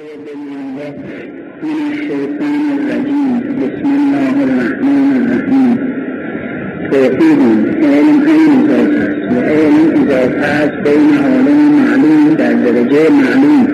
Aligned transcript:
بسم 0.00 0.08
الله 3.98 4.36
الرحمن 4.42 5.08
الرحیم 5.16 5.78
توحید 6.90 7.40
علم 7.84 8.18
این 8.26 8.50
اضافه 8.60 9.00
است 9.00 9.32
و 9.32 9.40
علم 9.40 9.76
اضافه 10.02 10.46
است 10.46 10.76
بین 10.84 11.10
عالم 11.18 11.60
معلوم 11.80 12.34
در 12.34 12.52
درجه 12.52 13.10
معلوم 13.10 13.66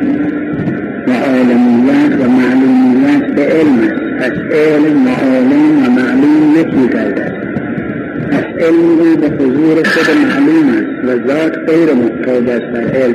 و 1.06 1.10
عالمیت 1.12 2.12
و 2.20 2.22
معلومیت 2.28 3.24
به 3.34 3.42
علم 3.42 3.78
است 3.78 4.00
پس 4.18 4.36
علم 4.52 5.08
عالم 5.08 5.82
و 5.82 5.90
معلوم 5.90 6.42
یکی 6.56 6.88
گردد 6.92 7.34
پس 8.30 8.44
علم 8.64 8.98
او 9.00 9.16
به 9.16 9.28
حضور 9.28 9.76
خود 9.84 10.08
معلوم 10.16 10.68
است 10.68 11.04
و 11.04 11.08
ذات 11.28 11.54
غیر 11.70 11.94
محتاج 11.94 12.48
است 12.48 12.72
در 12.72 12.86
علم 12.88 13.14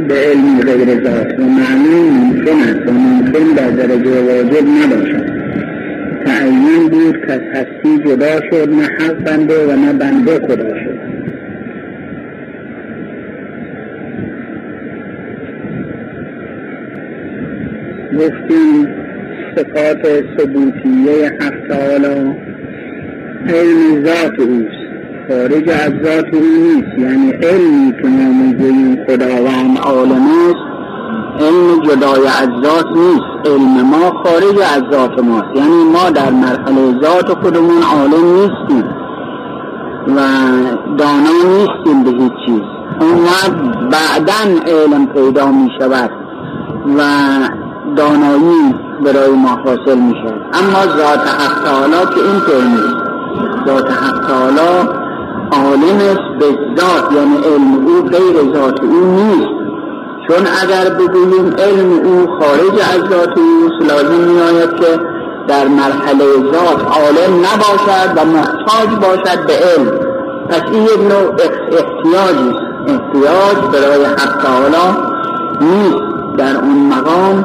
به 0.00 0.14
علم 0.14 0.60
غیر 0.60 1.04
ذات 1.04 1.38
و 1.38 1.42
معلوم 1.42 2.10
ممکن 2.10 2.60
است 2.60 2.88
و 2.88 2.92
ممکن 2.92 3.54
در 3.56 3.70
درجه 3.70 4.20
واجب 4.20 4.64
نباشد. 4.68 5.34
تعیین 6.26 6.88
بود 6.88 7.26
که 7.26 7.32
از 7.32 7.40
هستی 7.40 7.98
جدا 8.06 8.40
شد 8.50 8.68
نه 8.68 8.82
حق 8.82 9.24
بنده 9.24 9.66
و 9.66 9.76
نه 9.76 9.92
بنده 9.92 10.38
خدا 10.38 10.68
شد. 10.68 11.14
گفتیم 18.18 18.88
صفات 19.56 20.24
ثبوتیه 20.38 21.28
حق 21.40 21.68
تعالی 21.68 22.34
علم 23.48 24.04
ذات 24.04 24.40
اوست. 24.40 24.83
خارج 25.28 25.68
از 25.68 25.92
ذات 26.04 26.34
او 26.34 26.40
نیست. 26.40 26.98
یعنی 26.98 27.30
علمی 27.30 27.92
که 28.02 28.08
ما 28.08 28.28
می‌گوییم 28.42 28.98
خداوند 29.08 29.78
عالم 29.78 30.26
است 30.48 30.74
علم 31.40 31.82
جدای 31.82 32.26
از 32.26 32.48
ذات 32.64 32.86
نیست. 32.96 33.48
علم 33.48 33.86
ما 33.86 34.22
خارج 34.24 34.58
از 34.76 34.82
ذات 34.92 35.24
ماست. 35.24 35.56
یعنی 35.56 35.84
ما 35.92 36.10
در 36.10 36.30
مرحله 36.30 37.00
ذات 37.02 37.38
خودمون 37.42 37.82
عالم 37.82 38.34
نیستیم 38.34 38.84
و 40.16 40.20
دانا 40.98 41.34
نیستیم 41.56 42.04
به 42.04 42.10
هیچ 42.10 42.32
چیز. 42.46 42.62
اون 43.00 43.24
وقت 43.24 43.52
بعدا 43.90 44.72
علم 44.72 45.06
پیدا 45.06 45.46
می 45.46 45.70
شود 45.80 46.10
و 46.98 47.02
دانایی 47.96 48.74
برای 49.04 49.30
ما 49.30 49.48
حاصل 49.48 49.98
می 49.98 50.14
شود. 50.24 50.40
اما 50.52 50.86
ذات 50.96 51.28
حق 51.28 51.64
تعالی 51.64 52.14
که 52.14 52.20
اینطور 52.20 52.64
نیست. 52.70 53.04
ذات 53.66 53.90
حق 53.90 54.26
تعالی 54.26 55.03
عالم 55.54 55.98
است 55.98 56.38
به 56.38 56.46
ذات 56.78 57.12
یعنی 57.12 57.36
علم 57.36 57.86
او 57.86 58.02
غیر 58.02 58.54
ذات 58.54 58.80
او 58.80 59.04
نیست. 59.04 59.54
چون 60.28 60.46
اگر 60.62 60.90
بگوییم 60.90 61.54
علم 61.58 61.92
او 62.04 62.26
خارج 62.38 62.80
از 62.94 63.10
ذات 63.10 63.38
او 63.38 63.68
لازم 63.88 64.30
می 64.30 64.40
آید 64.40 64.74
که 64.76 65.00
در 65.48 65.68
مرحله 65.68 66.24
ذات 66.52 66.82
عالم 66.82 67.38
نباشد 67.38 68.12
و 68.16 68.24
محتاج 68.24 68.88
باشد 69.00 69.46
به 69.46 69.52
علم. 69.52 69.90
پس 70.48 70.62
این 70.72 70.82
یک 70.82 71.00
نوع 71.00 71.34
احتیاجی 71.72 72.56
احتیاج 72.86 73.56
برای 73.72 74.04
حق 74.04 74.42
تعالی 74.42 74.96
نیست. 75.60 76.14
در 76.38 76.56
اون 76.56 76.92
مقام 76.92 77.44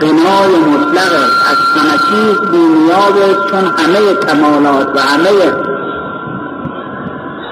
قنای 0.00 0.54
مطلق 0.72 1.12
از 1.50 1.56
همه 1.76 1.98
چیز 2.10 2.50
بینیاب 2.50 3.46
چون 3.50 3.64
همه 3.64 4.14
کمالات 4.14 4.88
و 4.96 5.00
همه 5.00 5.69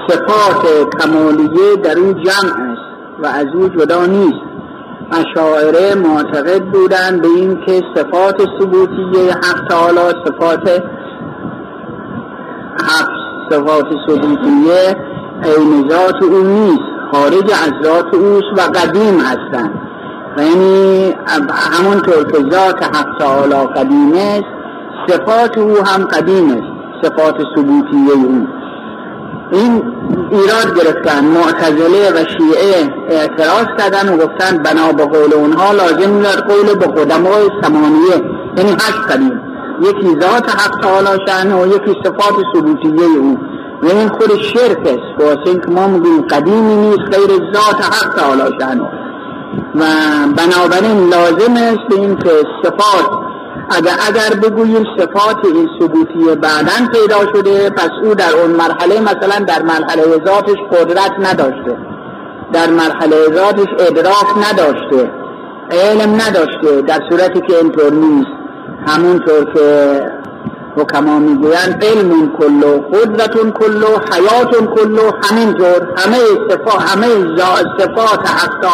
صفات 0.09 0.87
کمالیه 0.99 1.75
در 1.83 1.99
او 1.99 2.13
جمع 2.13 2.71
است 2.71 2.89
و 3.19 3.25
از 3.25 3.45
او 3.53 3.69
جدا 3.69 4.05
نیست. 4.05 4.49
اشاعره 5.11 5.95
معتقد 5.95 6.63
بودند 6.63 7.21
به 7.21 7.27
این 7.27 7.59
که 7.65 7.81
صفات 7.95 8.41
ثبوتیه 8.59 9.33
حق 9.33 9.67
تعالی 9.69 9.99
صفات 10.25 10.83
حق 12.79 13.09
صفات 13.49 13.85
ثبوتیه 14.07 14.95
عین 15.43 15.89
ذات 15.89 16.23
او 16.23 16.43
نیست 16.43 16.81
خارج 17.11 17.51
از 17.51 17.71
ذات 17.83 18.13
اوست 18.13 18.53
و 18.57 18.61
قدیم 18.61 19.19
هستند. 19.19 19.81
یعنی 20.37 21.15
همونطور 21.49 22.23
که 22.23 22.37
ذات 22.51 22.83
حق 22.83 23.17
تعالی 23.19 23.67
قدیم 23.75 24.13
است 24.13 24.43
صفات 25.07 25.57
او 25.57 25.77
هم 25.77 26.03
قدیم 26.05 26.49
است 26.49 26.79
صفات 27.03 27.35
ثبوتیه 27.55 28.13
او. 28.13 28.58
این 29.51 29.83
ایراد 30.31 30.79
گرفتن 30.79 31.25
معتزله 31.25 32.11
و 32.11 32.17
شیعه 32.17 32.93
اعتراض 33.09 33.65
کردن 33.77 34.13
و 34.13 34.17
گفتن 34.17 34.57
بنا 34.57 34.91
به 34.91 35.05
قول 35.05 35.33
اونها 35.33 35.71
لازم 35.71 36.09
میاد 36.09 36.49
قول 36.49 36.75
به 36.75 36.85
قدمای 36.85 37.49
سمانیه. 37.61 38.21
یعنی 38.57 38.71
هشت 38.71 39.11
قدیم 39.11 39.41
یکی 39.81 40.19
ذات 40.21 40.49
حق 40.49 40.81
تعالی 40.81 41.21
شأنه 41.27 41.55
و 41.55 41.67
یکی 41.67 41.95
صفات 42.03 42.35
ثبوتیه 42.55 43.17
او. 43.17 43.37
و 43.83 43.85
این 43.85 44.07
خود 44.07 44.41
شرک 44.41 44.79
است. 44.79 45.27
واسه 45.27 45.47
اینکه 45.49 45.69
ما 45.69 45.87
میگیم 45.87 46.21
قدیمی 46.21 46.75
نیست 46.75 47.17
غیر 47.17 47.53
ذات 47.53 47.85
حق 47.85 48.15
تعالی 48.15 48.55
شأنه 48.61 48.89
و 49.75 49.83
بنابراین 50.37 51.09
لازم 51.09 51.53
است 51.53 51.87
به 51.89 51.95
این 51.95 52.15
که 52.15 52.29
صفات 52.63 53.28
اگر 53.77 53.95
اگر 54.07 54.39
بگوییم 54.39 54.83
صفات 54.97 55.45
این 55.45 55.69
ثبوتی 55.79 56.35
بعدا 56.41 56.87
پیدا 56.93 57.33
شده 57.33 57.69
پس 57.69 57.89
او 58.03 58.15
در 58.15 58.35
اون 58.41 58.51
مرحله 58.51 58.99
مثلا 58.99 59.45
در 59.47 59.61
مرحله 59.61 60.03
ذاتش 60.25 60.57
قدرت 60.71 61.11
نداشته. 61.19 61.77
در 62.53 62.69
مرحله 62.69 63.15
ذاتش 63.35 63.67
ادراک 63.79 64.27
نداشته 64.49 65.11
علم 65.71 66.13
نداشته 66.13 66.81
در 66.81 66.99
صورتی 67.09 67.41
که 67.47 67.57
اینطور 67.57 67.93
نیست. 67.93 68.29
همونطور 68.87 69.53
که 69.53 70.01
حکما 70.77 71.19
می‌گویند 71.19 71.83
علم 71.85 72.31
کلو 72.37 72.81
قدرتون 72.81 73.51
کلو 73.51 73.87
حیاتون 73.87 74.67
کلو 74.75 75.11
همینطور 75.23 75.93
همه 75.97 76.17
صفات 76.49 76.81
همه 76.81 77.07
صفات 77.79 78.29
حق 78.29 78.65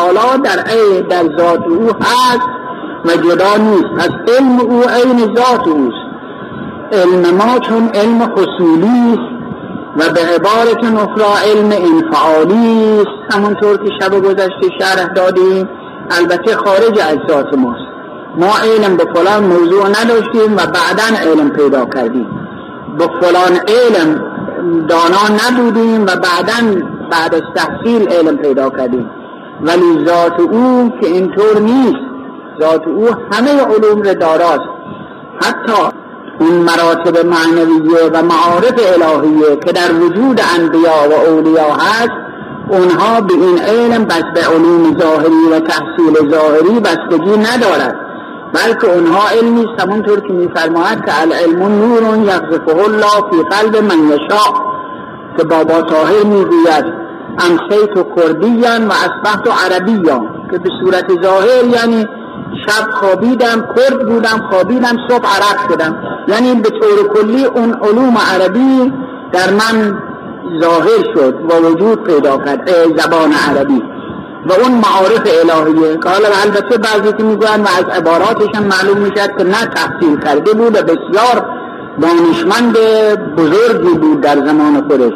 در 0.43 0.63
در 1.09 1.37
ذات 1.37 1.59
او 1.67 1.89
هست. 2.01 2.64
و 3.05 3.11
جدا 3.17 3.57
نیست 3.57 3.89
از 3.97 4.09
علم 4.35 4.59
او 4.59 4.83
عین 4.83 5.35
ذات 5.35 5.67
اوست. 5.67 6.05
علم 6.91 7.35
ما 7.35 7.59
چون 7.59 7.89
علم 7.93 8.21
حصولی 8.21 9.13
است 9.13 9.35
و 9.97 10.13
به 10.13 10.21
عبارت 10.21 10.83
اخرى 10.83 11.51
علم 11.51 11.71
انفعالی 11.71 12.99
است. 12.99 13.35
همونطور 13.35 13.77
که 13.77 13.91
شب 14.01 14.15
گذشته 14.15 14.69
شرح 14.79 15.05
دادیم 15.05 15.69
البته 16.11 16.55
خارج 16.55 16.99
از 16.99 17.17
ذات 17.29 17.53
ماست. 17.57 17.85
ما 18.37 18.51
علم 18.63 18.97
به 18.97 19.05
فلان 19.15 19.43
موضوع 19.43 19.87
نداشتیم 19.87 20.53
و 20.53 20.65
بعدا 20.65 21.31
علم 21.31 21.49
پیدا 21.49 21.85
کردیم. 21.85 22.27
به 22.97 23.07
فلان 23.21 23.59
علم 23.67 24.23
دانا 24.87 25.25
نبودیم 25.47 26.01
و 26.01 26.05
بعدا 26.05 26.81
بعد 27.11 27.35
از 27.35 27.41
تحصیل 27.55 28.09
علم 28.09 28.37
پیدا 28.37 28.69
کردیم. 28.69 29.09
ولی 29.61 30.05
ذات 30.05 30.39
او 30.39 30.91
که 31.01 31.07
اینطور 31.07 31.59
نیست. 31.59 32.14
ذات 32.61 32.87
او 32.87 33.07
همه 33.31 33.61
علوم 33.61 34.01
را 34.01 34.13
داراست. 34.13 34.69
حتی 35.41 35.81
اون 36.39 36.51
مراتب 36.51 37.25
معنویه 37.25 38.09
و 38.13 38.21
معارف 38.21 38.73
الهیه 38.77 39.55
که 39.55 39.71
در 39.71 39.93
وجود 39.93 40.41
انبیا 40.59 41.09
و 41.09 41.29
اولیا 41.29 41.73
هست 41.73 42.25
اونها 42.69 43.21
به 43.21 43.33
این 43.33 43.59
علم 43.59 44.05
بس 44.05 44.23
به 44.35 44.41
علوم 44.55 44.99
ظاهری 44.99 45.49
و 45.51 45.59
تحصیل 45.59 46.31
ظاهری 46.31 46.79
بستگی 46.79 47.37
ندارد 47.37 47.95
بلکه 48.53 48.93
اونها 48.93 49.29
علمی 49.29 49.65
است. 49.65 49.81
همونطور 49.81 50.19
که 50.19 50.33
میفرماید 50.33 51.05
که 51.05 51.21
العلم 51.21 51.63
نور 51.63 52.17
یقذفه 52.17 52.83
الله 52.83 53.29
فی 53.31 53.43
قلب 53.51 53.83
من 53.83 54.07
یشاء 54.07 54.53
که 55.37 55.43
بابا 55.43 55.81
طاهر 55.81 56.23
می‌گوید 56.23 56.85
امسیت 57.39 58.15
کردیان 58.15 58.87
و 58.87 58.91
اصبحت 58.91 59.47
عربیان 59.65 60.21
که 60.51 60.57
به 60.57 60.69
صورت 60.83 61.23
ظاهر 61.23 61.65
یعنی 61.65 62.07
شب 62.67 62.91
خوابیدم 62.91 63.67
کرد 63.75 64.07
بودم 64.07 64.47
خوابیدم 64.49 64.97
صبح 65.09 65.25
عرب 65.25 65.71
شدم. 65.71 65.97
یعنی 66.27 66.55
به 66.55 66.69
طور 66.69 67.07
کلی 67.13 67.45
اون 67.45 67.73
علوم 67.73 68.17
عربی 68.17 68.93
در 69.31 69.49
من 69.49 69.97
ظاهر 70.61 71.03
شد 71.15 71.35
و 71.49 71.67
وجود 71.67 72.03
پیدا 72.03 72.37
کرد 72.37 72.69
زبان 72.97 73.33
عربی. 73.49 73.83
و 74.45 74.53
اون 74.53 74.71
معارف 74.71 75.27
الهیه 75.43 75.97
که 76.03 76.09
حالا 76.09 76.27
البته 76.43 76.77
بعضی 76.77 77.13
که 77.17 77.23
می‌گوین 77.23 77.61
و 77.63 77.67
از 77.77 77.97
عباراتش 77.97 78.55
هم 78.55 78.63
معلوم 78.63 78.97
می‌شد 78.97 79.37
که 79.37 79.43
نه 79.43 79.65
تحصیل 79.75 80.19
کرده 80.19 80.53
بود 80.53 80.77
و 80.77 80.81
بسیار 80.81 81.45
دانشمند 82.01 82.77
بزرگی 83.37 83.97
بود 83.97 84.21
در 84.21 84.35
زمان 84.35 84.87
خودش. 84.87 85.13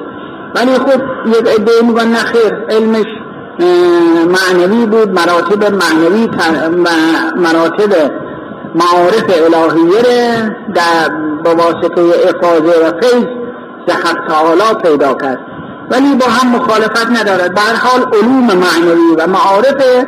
ولی 0.56 0.74
خب 0.74 1.02
یک 1.26 1.48
عده 1.48 1.72
میگن 1.88 2.08
نه 2.08 2.18
خیر 2.18 2.54
علمش 2.70 3.06
معنوی 4.28 4.86
بود 4.86 5.12
مراتب 5.12 5.64
معنوی 5.64 6.30
مراتب 7.36 8.12
معارف 8.76 9.26
الهیه 9.30 10.02
را 10.02 10.50
در 10.76 11.10
بواسطه 11.44 12.02
افاظه 12.02 12.88
و 12.88 13.02
فیض 13.02 13.26
حق 13.96 14.28
تعالی 14.28 14.82
پیدا 14.84 15.14
کرد. 15.14 15.40
ولی 15.92 16.16
با 16.16 16.26
هم 16.26 16.56
مخالفت 16.56 17.10
ندارد. 17.22 17.54
به 17.54 17.62
حال 17.62 18.02
علوم 18.14 18.46
معنوی 18.46 19.16
و 19.18 19.28
معارف 19.28 20.06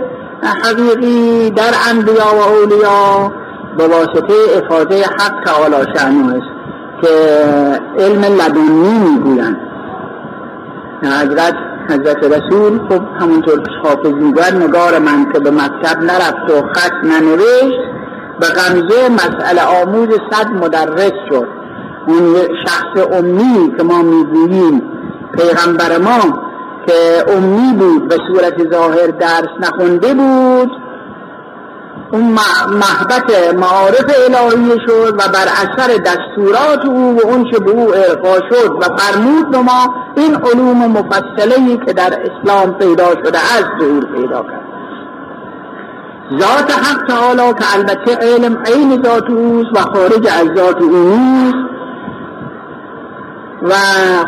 حقیقی 0.63 1.49
در 1.49 1.73
انبیا 1.89 2.35
و 2.35 2.41
اولیا 2.41 3.31
به 3.77 3.87
واسطه 3.87 4.33
افاده 4.63 5.03
حق 5.03 5.43
تعالی 5.45 5.75
شعنو 5.95 6.35
است 6.35 6.51
که 7.01 7.09
علم 7.99 8.23
لدنی 8.23 8.99
می‌گویند. 8.99 9.57
حضرت 11.03 11.70
حضرت 11.89 12.23
رسول 12.23 12.79
خب 12.89 13.01
همونطور 13.19 13.61
که 13.61 13.71
حافظ 13.83 14.13
می‌گوید 14.13 14.55
نگار 14.55 14.99
من 14.99 15.31
که 15.33 15.39
به 15.39 15.51
مکتب 15.51 16.03
نرفت 16.03 16.51
و 16.51 16.67
خط 16.73 16.93
ننوشت 17.03 17.79
به 18.39 18.47
غمزه 18.47 19.09
مسئله 19.09 19.61
آموز 19.81 20.09
صد 20.31 20.47
مدرس 20.47 21.13
شد. 21.29 21.47
اون 22.07 22.35
شخص 22.67 23.13
امی 23.13 23.73
که 23.77 23.83
ما 23.83 24.01
می‌گوییم 24.01 24.81
پیغمبر 25.37 25.97
ما 25.97 26.41
که 26.87 27.31
امی 27.33 27.73
بود 27.73 28.07
به 28.07 28.17
صورت 28.27 28.71
ظاهر 28.71 29.07
درس 29.07 29.49
نخونده 29.59 30.13
بود 30.13 30.80
اون 32.11 32.23
محبت 32.71 33.53
معارف 33.53 34.05
الهی 34.25 34.77
شد 34.87 35.13
و 35.13 35.31
بر 35.33 35.47
اثر 35.63 35.97
دستورات 35.97 36.85
او 36.85 37.17
و 37.17 37.27
اون 37.27 37.51
چه 37.51 37.59
به 37.59 37.71
او 37.71 37.93
ارقا 37.95 38.35
شد 38.35 38.71
و 38.81 38.97
فرمود 38.97 39.55
ما 39.55 39.95
این 40.15 40.35
علوم 40.35 40.91
مفصله 40.91 41.77
که 41.85 41.93
در 41.93 42.13
اسلام 42.13 42.73
پیدا 42.73 43.09
شده 43.25 43.39
از 43.39 43.63
ظهور 43.79 44.05
پیدا 44.05 44.43
کرد. 44.43 44.61
ذات 46.39 46.71
حق 46.71 47.07
تعالی 47.07 47.53
که 47.53 47.65
البته 47.75 48.15
علم 48.15 48.63
عین 48.65 49.03
ذات 49.03 49.29
اوست 49.29 49.69
و 49.75 49.79
خارج 49.79 50.27
از 50.27 50.57
ذات 50.57 50.81
او 50.81 51.51
و 53.61 53.73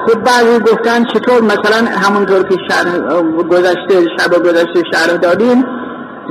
خود 0.05 0.23
بعضی 0.23 0.59
گفتن 0.59 1.05
چطور 1.05 1.41
مثلا 1.41 1.87
همونطور 1.91 2.43
که 2.43 2.55
شرح 2.69 3.21
گذشته 3.49 4.07
شب 4.19 4.43
گذشته 4.43 4.83
شرح 4.93 5.17
دادیم 5.17 5.65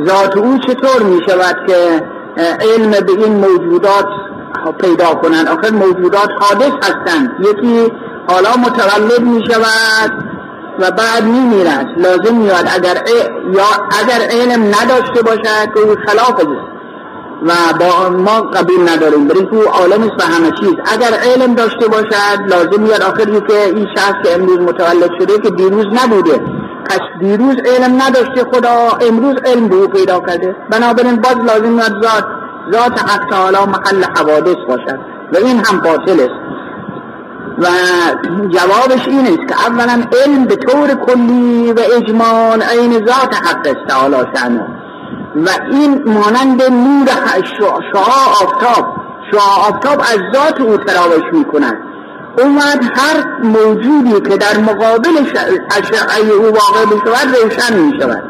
ذات 0.06 0.37
او 0.37 0.59
چطور 0.59 1.03
می 1.03 1.21
شود 1.29 1.56
که 1.67 2.03
علم 2.61 2.91
به 2.91 3.12
این 3.12 3.33
موجودات 3.33 4.06
پیدا 4.79 5.06
کنند؟ 5.06 5.49
آخر 5.49 5.71
موجودات 5.71 6.29
حادث 6.41 6.73
هستند. 6.83 7.31
یکی 7.41 7.93
حالا 8.29 8.50
متولد 8.56 9.21
می 9.21 9.44
شود 9.50 10.12
و 10.79 10.91
بعد 10.91 11.25
می 11.25 11.41
میرد 11.41 11.87
لازم 11.97 12.35
میاد 12.35 12.69
اگر 12.75 13.05
یا 13.53 13.65
اگر 14.00 14.27
علم 14.31 14.62
نداشته 14.62 15.23
باشد 15.23 15.75
که 15.75 15.81
او 15.81 15.95
خلاف 16.06 16.43
و 17.43 17.53
با 17.81 18.09
ما 18.09 18.41
قبول 18.41 18.88
نداریم. 18.88 19.29
که 19.29 19.55
او 19.55 19.62
عالم 19.62 20.03
است 20.03 20.27
همه 20.27 20.50
چیز. 20.61 20.75
اگر 20.93 21.17
علم 21.33 21.55
داشته 21.55 21.88
باشد 21.88 22.41
لازم 22.49 22.83
میاد 22.83 23.03
آخر 23.03 23.25
که 23.25 23.65
این 23.75 23.87
شخص 23.97 24.15
که 24.25 24.35
امروز 24.35 24.59
متولد 24.59 25.11
شده 25.21 25.38
که 25.38 25.50
دیروز 25.50 25.87
نبوده. 25.93 26.62
پس 26.93 27.00
دیروز 27.21 27.56
علم 27.56 28.03
نداشته 28.03 28.44
خدا 28.53 29.06
امروز 29.09 29.37
علم 29.44 29.69
به 29.69 29.77
او 29.77 29.87
پیدا 29.87 30.21
کرده. 30.21 30.56
بنابراین 30.71 31.17
باز 31.17 31.37
لازم 31.37 31.73
میاد 31.73 32.03
ذات 32.03 32.25
ذات 32.73 33.11
حق 33.11 33.31
تعالی 33.31 33.56
محل 33.56 34.05
حوادث 34.17 34.56
باشد. 34.69 34.99
و 35.33 35.37
این 35.37 35.65
هم 35.65 35.81
باطل 35.81 36.21
است. 36.21 36.43
و 37.59 37.67
جوابش 38.49 39.09
این 39.09 39.27
است 39.27 39.49
که 39.49 39.67
اولا 39.69 40.05
علم 40.25 40.44
به 40.44 40.56
طور 40.56 40.94
کلی 40.94 41.73
و 41.73 41.81
اجمال 41.97 42.62
عین 42.62 42.93
ذات 42.93 43.35
حق 43.35 43.67
است 43.67 43.88
تعالی 43.88 44.17
شانه 44.37 44.67
و 45.37 45.49
این 45.71 46.03
مانند 46.06 46.62
نور 46.62 47.09
شعاع 47.59 48.29
آفتاب 48.43 48.97
شعاع 49.33 49.69
آفتاب 49.69 50.00
از 50.00 50.19
ذات 50.35 50.61
او 50.61 50.77
تراوش 50.77 51.33
می 51.33 51.45
کند 51.45 51.92
اومد 52.38 52.84
هر 52.96 53.40
موجودی 53.43 54.20
که 54.20 54.37
در 54.37 54.58
مقابل 54.58 55.11
اشعه 55.70 56.32
او 56.32 56.44
واقع 56.44 56.84
بشود 56.84 57.37
روشن 57.37 57.76
می 57.76 58.00
شود 58.00 58.23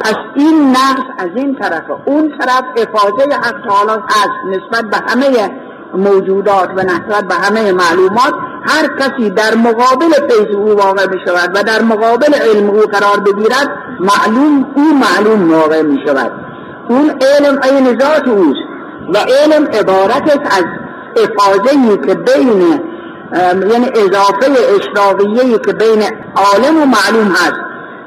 پس 0.00 0.14
این 0.34 0.70
نقص 0.70 1.04
از 1.18 1.30
این 1.34 1.58
طرف 1.58 1.84
اون 2.04 2.32
طرف 2.38 2.64
افاظه 2.76 3.34
حق 3.34 3.68
تعالی 3.68 4.02
هست 4.08 4.56
نسبت 4.56 4.84
به 4.84 4.96
همه 5.08 5.50
موجودات 5.94 6.70
و 6.76 6.82
نسبت 6.82 7.24
به 7.28 7.34
همه 7.34 7.72
معلومات. 7.72 8.34
هر 8.68 8.88
کسی 8.98 9.30
در 9.30 9.54
مقابل 9.54 10.12
فیض 10.28 10.56
او 10.56 10.68
واقع 10.68 11.06
بشود 11.06 11.50
و 11.54 11.62
در 11.62 11.82
مقابل 11.82 12.34
علم 12.34 12.70
او 12.70 12.80
قرار 12.80 13.20
بگیرد 13.20 13.70
معلوم 14.00 14.66
او 14.74 14.82
معلوم 14.94 15.52
واقع 15.52 15.82
می 15.82 15.98
شود 16.06 16.32
اون 16.88 17.10
علم 17.10 17.60
این 17.64 17.98
ذات 17.98 18.28
اوست 18.28 18.60
و 19.14 19.18
علم 19.18 19.66
عبارت 19.66 20.38
از 20.44 20.64
افاظه 21.16 21.98
که 22.06 22.14
بین 22.14 22.80
یعنی 23.32 23.88
اضافه 23.88 24.52
اشراقیه 24.76 25.58
که 25.58 25.72
بین 25.72 26.02
عالم 26.36 26.82
و 26.82 26.86
معلوم 26.86 27.30
هست. 27.30 27.60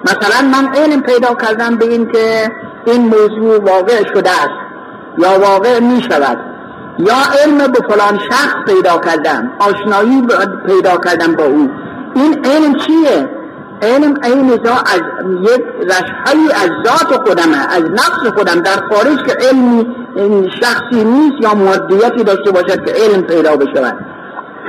مثلا 0.04 0.48
من 0.48 0.76
علم 0.76 1.02
پیدا 1.02 1.36
کردم 1.36 1.76
به 1.76 1.86
این 1.86 2.12
که 2.12 2.52
این 2.86 3.02
موضوع 3.02 3.58
واقع 3.58 4.04
شده 4.14 4.30
است 4.30 4.60
یا 5.18 5.40
واقع 5.40 5.80
می 5.80 6.02
شود 6.02 6.38
یا 7.00 7.16
علم 7.44 7.58
به 7.58 7.80
فلان 7.90 8.20
شخص 8.30 8.56
پیدا 8.68 8.98
کردم 8.98 9.52
آشنایی 9.60 10.28
پیدا 10.66 10.98
کردم 10.98 11.36
با 11.36 11.44
او. 11.44 11.70
این 12.16 12.46
علم 12.46 12.76
چیه؟ 12.76 13.30
علم 13.82 14.14
این 14.24 14.52
از 14.52 15.02
یک 15.42 15.62
رشحی 15.84 16.52
از 16.52 16.70
ذات 16.86 17.28
خودمه 17.28 17.58
از 17.58 17.84
نفس 17.84 18.34
خودم. 18.36 18.60
در 18.60 18.88
خارج 18.90 19.18
که 19.28 19.38
علمی 19.50 19.96
شخصی 20.62 21.04
نیست 21.04 21.36
یا 21.42 21.54
مادیتی 21.54 22.24
داشته 22.24 22.52
باشد 22.52 22.86
که 22.86 22.92
علم 22.92 23.22
پیدا 23.22 23.56
بشود. 23.56 23.98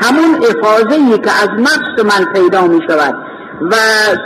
همون 0.00 0.34
افاظه 0.34 1.18
که 1.18 1.30
از 1.42 1.48
نفس 1.58 2.04
من 2.04 2.32
پیدا 2.32 2.66
می 2.66 2.80
شود 2.88 3.14
و 3.60 3.74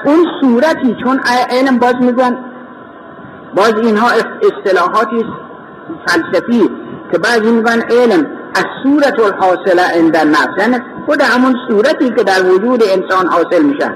اون 0.05 0.26
صورتی 0.41 0.97
چون 1.05 1.21
علم 1.50 1.79
باز 1.79 1.94
میگن 2.00 2.38
باز 3.56 3.73
اینها 3.82 4.11
اصطلاحاتی 4.43 5.25
فلسفی 6.06 6.71
که 7.12 7.19
بعضی 7.19 7.50
میگن 7.50 7.81
علم 7.91 8.26
از 8.55 8.65
صورت 8.82 9.21
الحاصله 9.21 9.82
عند 9.82 10.17
نفس 10.17 10.59
یعنی 10.59 10.76
خود 11.06 11.21
همون 11.21 11.55
صورتی 11.69 12.11
که 12.11 12.23
در 12.23 12.43
وجود 12.47 12.82
انسان 12.82 13.26
حاصل 13.26 13.62
میشه. 13.62 13.94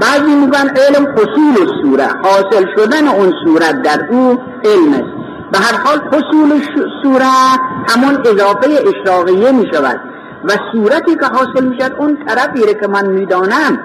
بعضی 0.00 0.34
میگن 0.34 0.68
علم 0.76 1.14
حصول 1.16 1.70
صورت 1.82 2.16
حاصل 2.22 2.66
شدن 2.76 3.08
اون 3.08 3.32
صورت 3.44 3.82
در 3.82 4.06
او 4.10 4.38
علم 4.64 4.92
است. 4.92 5.18
به 5.52 5.58
هر 5.58 5.76
حال 5.84 6.00
حصول 6.12 6.62
صورت 7.02 7.60
همون 7.88 8.18
اضافه 8.26 8.70
اشراقیه 8.88 9.52
می 9.52 9.66
شود 9.72 10.00
و 10.44 10.50
صورتی 10.72 11.14
که 11.14 11.26
حاصل 11.26 11.64
می 11.64 11.80
شود 11.80 11.92
اون 11.98 12.18
طرفی 12.26 12.74
که 12.80 12.86
من 12.86 13.06
می‌دانم 13.06 13.78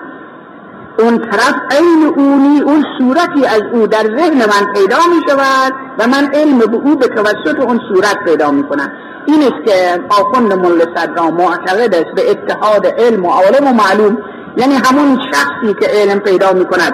اون 0.99 1.17
طرف 1.17 1.55
عین 1.71 2.13
اونی 2.15 2.61
اون 2.61 2.85
صورتی 2.97 3.45
از 3.45 3.61
او 3.73 3.87
در 3.87 4.03
ذهن 4.03 4.37
من 4.37 4.73
پیدا 4.73 4.97
می 5.15 5.21
شود 5.29 5.73
و 5.99 6.07
من 6.07 6.29
علم 6.33 6.57
به 6.57 6.75
او 6.75 6.95
به 6.95 7.07
توسط 7.07 7.59
اون 7.59 7.79
صورت 7.93 8.17
پیدا 8.25 8.51
می 8.51 8.63
کنم 8.63 8.91
این 9.25 9.41
است 9.41 9.65
که 9.65 10.03
آخوند 10.09 10.53
مل 10.53 10.79
صدرا 10.95 11.31
معتقد 11.31 11.95
است 11.95 12.15
به 12.15 12.31
اتحاد 12.31 12.87
علم 12.87 13.25
و 13.25 13.29
عالم 13.29 13.67
و 13.67 13.73
معلوم 13.73 14.17
یعنی 14.57 14.75
همون 14.75 15.19
شخصی 15.31 15.73
که 15.79 15.87
علم 15.87 16.19
پیدا 16.19 16.53
می 16.53 16.65
کند 16.65 16.93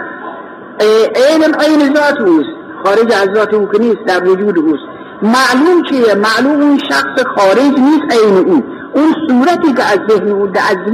علم 1.15 1.53
عین 1.59 1.95
ذات 1.95 2.21
اوست 2.21 2.59
خارج 2.83 3.13
از 3.13 3.29
ذات 3.35 3.53
او 3.53 3.67
که 3.71 3.79
نیست 3.79 4.05
در 4.07 4.23
وجود 4.27 4.57
اوست. 4.57 4.83
معلوم 5.21 5.83
چیه؟ 5.89 6.15
معلوم 6.15 6.61
اون 6.61 6.77
شخص 6.77 7.23
خارج 7.35 7.79
نیست 7.79 8.23
عین 8.23 8.37
او. 8.37 8.63
اون 8.93 9.13
صورتی 9.27 9.73
که 9.73 9.83
از 9.83 9.99
ذهن 10.09 10.31
او 10.31 10.47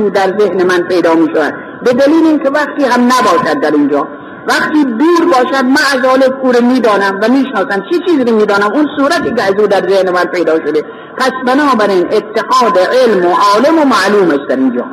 در 0.09 0.37
ذهن 0.39 0.63
من 0.63 0.81
پیدا 0.81 1.13
می 1.13 1.27
شود 1.35 1.53
به 1.85 1.93
دلیل 1.93 2.25
اینکه 2.25 2.49
وقتی 2.49 2.83
هم 2.83 3.01
نباشد 3.01 3.59
در 3.59 3.71
اینجا 3.71 4.07
وقتی 4.47 4.83
دور 4.83 5.25
باشد 5.25 5.65
من 5.65 5.99
از 5.99 6.05
آل 6.05 6.23
او 6.41 6.65
می‌دانم 6.65 7.19
و 7.21 7.27
می‌شناسم. 7.29 7.81
چی 7.91 7.99
چیزی 8.07 8.23
رو 8.23 8.35
می‌دانم؟ 8.35 8.71
اون 8.73 8.87
صورتی 8.97 9.33
که 9.35 9.43
از 9.43 9.53
او 9.59 9.67
در 9.67 9.89
ذهن 9.89 10.09
من 10.09 10.23
پیدا 10.23 10.55
شده. 10.65 10.83
پس 11.17 11.31
بنابراین 11.47 12.07
اتحاد 12.11 12.79
علم 12.79 13.25
و 13.25 13.29
عالم 13.29 13.79
و 13.79 13.85
معلوم 13.85 14.39
است 14.39 14.49
در 14.49 14.55
اینجا. 14.55 14.85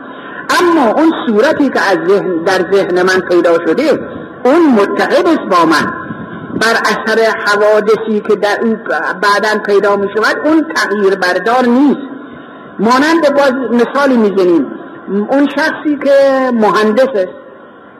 اما 0.60 0.92
اون 0.92 1.12
صورتی 1.26 1.68
که 1.68 1.80
از 1.80 1.98
ذهن 2.08 2.42
در 2.42 2.72
ذهن 2.72 3.02
من 3.02 3.20
پیدا 3.20 3.54
شده 3.66 4.08
اون 4.44 4.72
متحد 4.72 5.26
است 5.28 5.48
با 5.50 5.64
من. 5.64 5.92
بر 6.60 6.76
اثر 6.84 7.32
حوادثی 7.46 8.20
که 8.28 8.36
در 8.36 8.60
اون 8.62 8.80
بعدا 9.22 9.62
پیدا 9.66 9.96
می 9.96 10.08
شود 10.16 10.36
اون 10.44 10.64
تغییر 10.74 11.14
بردار 11.14 11.64
نیست. 11.64 12.11
مانند 12.78 13.34
باز 13.36 13.52
مثالی 13.52 14.16
می‌زنیم. 14.16 14.66
اون 15.08 15.48
شخصی 15.48 15.98
که 16.04 16.50
مهندس 16.52 17.26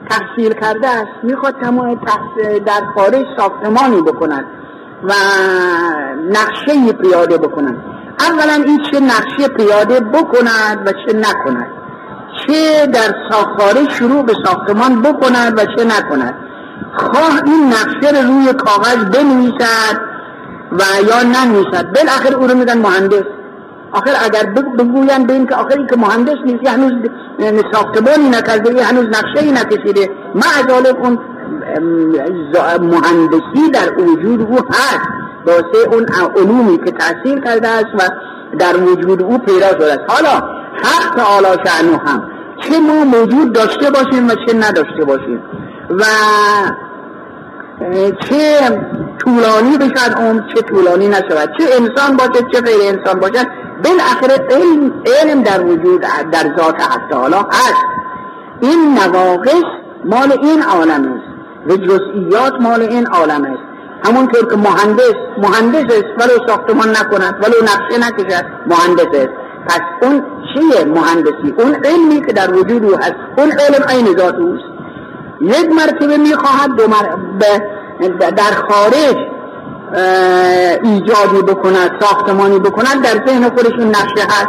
تحصیل 0.09 0.53
کرده 0.53 0.87
است 0.89 1.11
می‌خواد 1.23 1.55
تمام 1.61 1.99
در 2.65 2.81
خارج 2.95 3.25
ساختمانی 3.37 4.01
بکند 4.01 4.45
و 5.03 5.13
نقشه 6.29 6.93
پیاده 6.93 7.37
بکند. 7.37 7.83
اولا 8.19 8.63
این 8.65 8.83
چه 8.91 8.99
نقشه 8.99 9.47
پیاده 9.47 9.99
بکند 9.99 10.87
و 10.87 10.91
چه 10.91 11.17
نکند. 11.17 11.67
چه 12.47 12.85
در 12.85 13.15
خارج 13.57 13.89
شروع 13.89 14.23
به 14.25 14.33
ساختمان 14.45 15.01
بکند 15.01 15.59
و 15.59 15.65
چه 15.65 15.83
نکند. 15.83 16.35
خواه 16.97 17.41
این 17.45 17.67
نقشه 17.67 18.21
رو 18.21 18.27
روی 18.27 18.53
کاغذ 18.53 18.95
بنویسد 18.95 20.01
و 20.71 20.83
یا 21.07 21.23
ننویسد. 21.23 21.93
بالاخره 21.95 22.35
او 22.35 22.47
رو 22.47 22.57
میگن 22.57 22.77
مهندس. 22.77 23.23
آخر 23.93 24.11
اگر 24.25 24.45
بگوین 24.77 25.27
به 25.27 25.33
این 25.33 25.47
که 25.47 25.55
آخر 25.55 25.85
که 25.89 25.95
مهندس 25.97 26.35
نیست 26.45 26.67
هنوز 26.67 26.91
ساختمانی 27.73 28.29
نکرده 28.29 28.83
هنوز 28.83 29.05
نقشه 29.05 29.43
ای 29.43 29.51
نکشیده 29.51 30.09
از 30.35 30.95
اون 30.97 31.19
مهندسی 32.81 33.71
در 33.73 34.01
وجود 34.01 34.41
او 34.41 34.57
هست. 34.69 35.07
واسه 35.45 35.87
اون 35.91 36.05
علومی 36.37 36.77
که 36.77 36.91
تأثیر 36.91 37.39
کرده 37.39 37.67
است 37.67 37.85
و 37.99 38.09
در 38.59 38.77
وجود 38.77 39.21
او 39.21 39.37
پیدا 39.37 39.67
شده 39.67 39.93
است. 39.93 40.01
حالا 40.07 40.47
حق 40.83 41.15
تعالی 41.15 41.47
شعنو 41.65 41.97
هم 41.97 42.23
چه 42.61 42.79
ما 42.79 43.05
موجود 43.05 43.53
داشته 43.53 43.89
باشیم 43.91 44.27
و 44.27 44.31
چه 44.47 44.53
نداشته 44.53 45.05
باشیم 45.05 45.43
و 45.89 46.03
چه 48.29 48.59
طولانی 49.19 49.77
بشد 49.77 50.17
اون 50.17 50.43
چه 50.55 50.61
طولانی 50.61 51.07
نشود. 51.07 51.49
چه 51.59 51.65
انسان 51.79 52.17
باشه 52.17 52.45
چه 52.53 52.61
غیر 52.61 52.95
انسان 52.95 53.19
باشه 53.19 53.47
بالاخره 53.83 54.47
علم, 54.49 54.93
علم 55.21 55.43
در 55.43 55.65
وجود 55.65 56.01
در 56.31 56.55
ذات 56.57 56.77
تعالی 57.11 57.35
هست. 57.35 57.85
این 58.61 58.97
نواقص 58.99 59.63
مال 60.05 60.31
این 60.31 60.63
عالم 60.63 61.13
است. 61.13 61.33
و 61.67 61.77
جزئیات 61.77 62.53
مال 62.61 62.81
این 62.81 63.07
عالم 63.07 63.43
است. 63.43 63.63
همونطور 64.05 64.49
که 64.49 64.55
مهندس 64.55 65.13
مهندس 65.37 65.93
است 65.93 66.05
ولو 66.17 66.47
ساختمان 66.47 66.89
نکند 66.89 67.35
ولو 67.43 67.55
نقشه 67.63 67.97
نکشد 67.99 68.45
مهندس 68.65 69.19
است. 69.19 69.33
پس 69.67 69.81
اون 70.01 70.23
چیه 70.53 70.85
مهندسی؟ 70.85 71.53
اون 71.57 71.75
علمی 71.85 72.25
که 72.25 72.33
در 72.33 72.53
وجود 72.53 72.85
او 72.85 72.97
هست. 72.97 73.15
اون 73.37 73.51
علم 73.51 73.83
عین 73.89 74.17
ذات 74.17 74.35
اوست. 74.35 74.63
یک 75.41 75.71
مرتبه 75.71 76.17
می‌خواهد 76.17 76.75
دو 76.75 76.87
در 78.31 78.53
خارج 78.69 79.32
ایجادی 80.83 81.41
بکند 81.47 81.91
ساختمانی 81.99 82.59
بکند 82.59 83.01
در 83.03 83.25
ذهن 83.27 83.49
خودش 83.49 83.73
اون 83.79 83.87
نقشه 83.87 84.23
هست. 84.23 84.47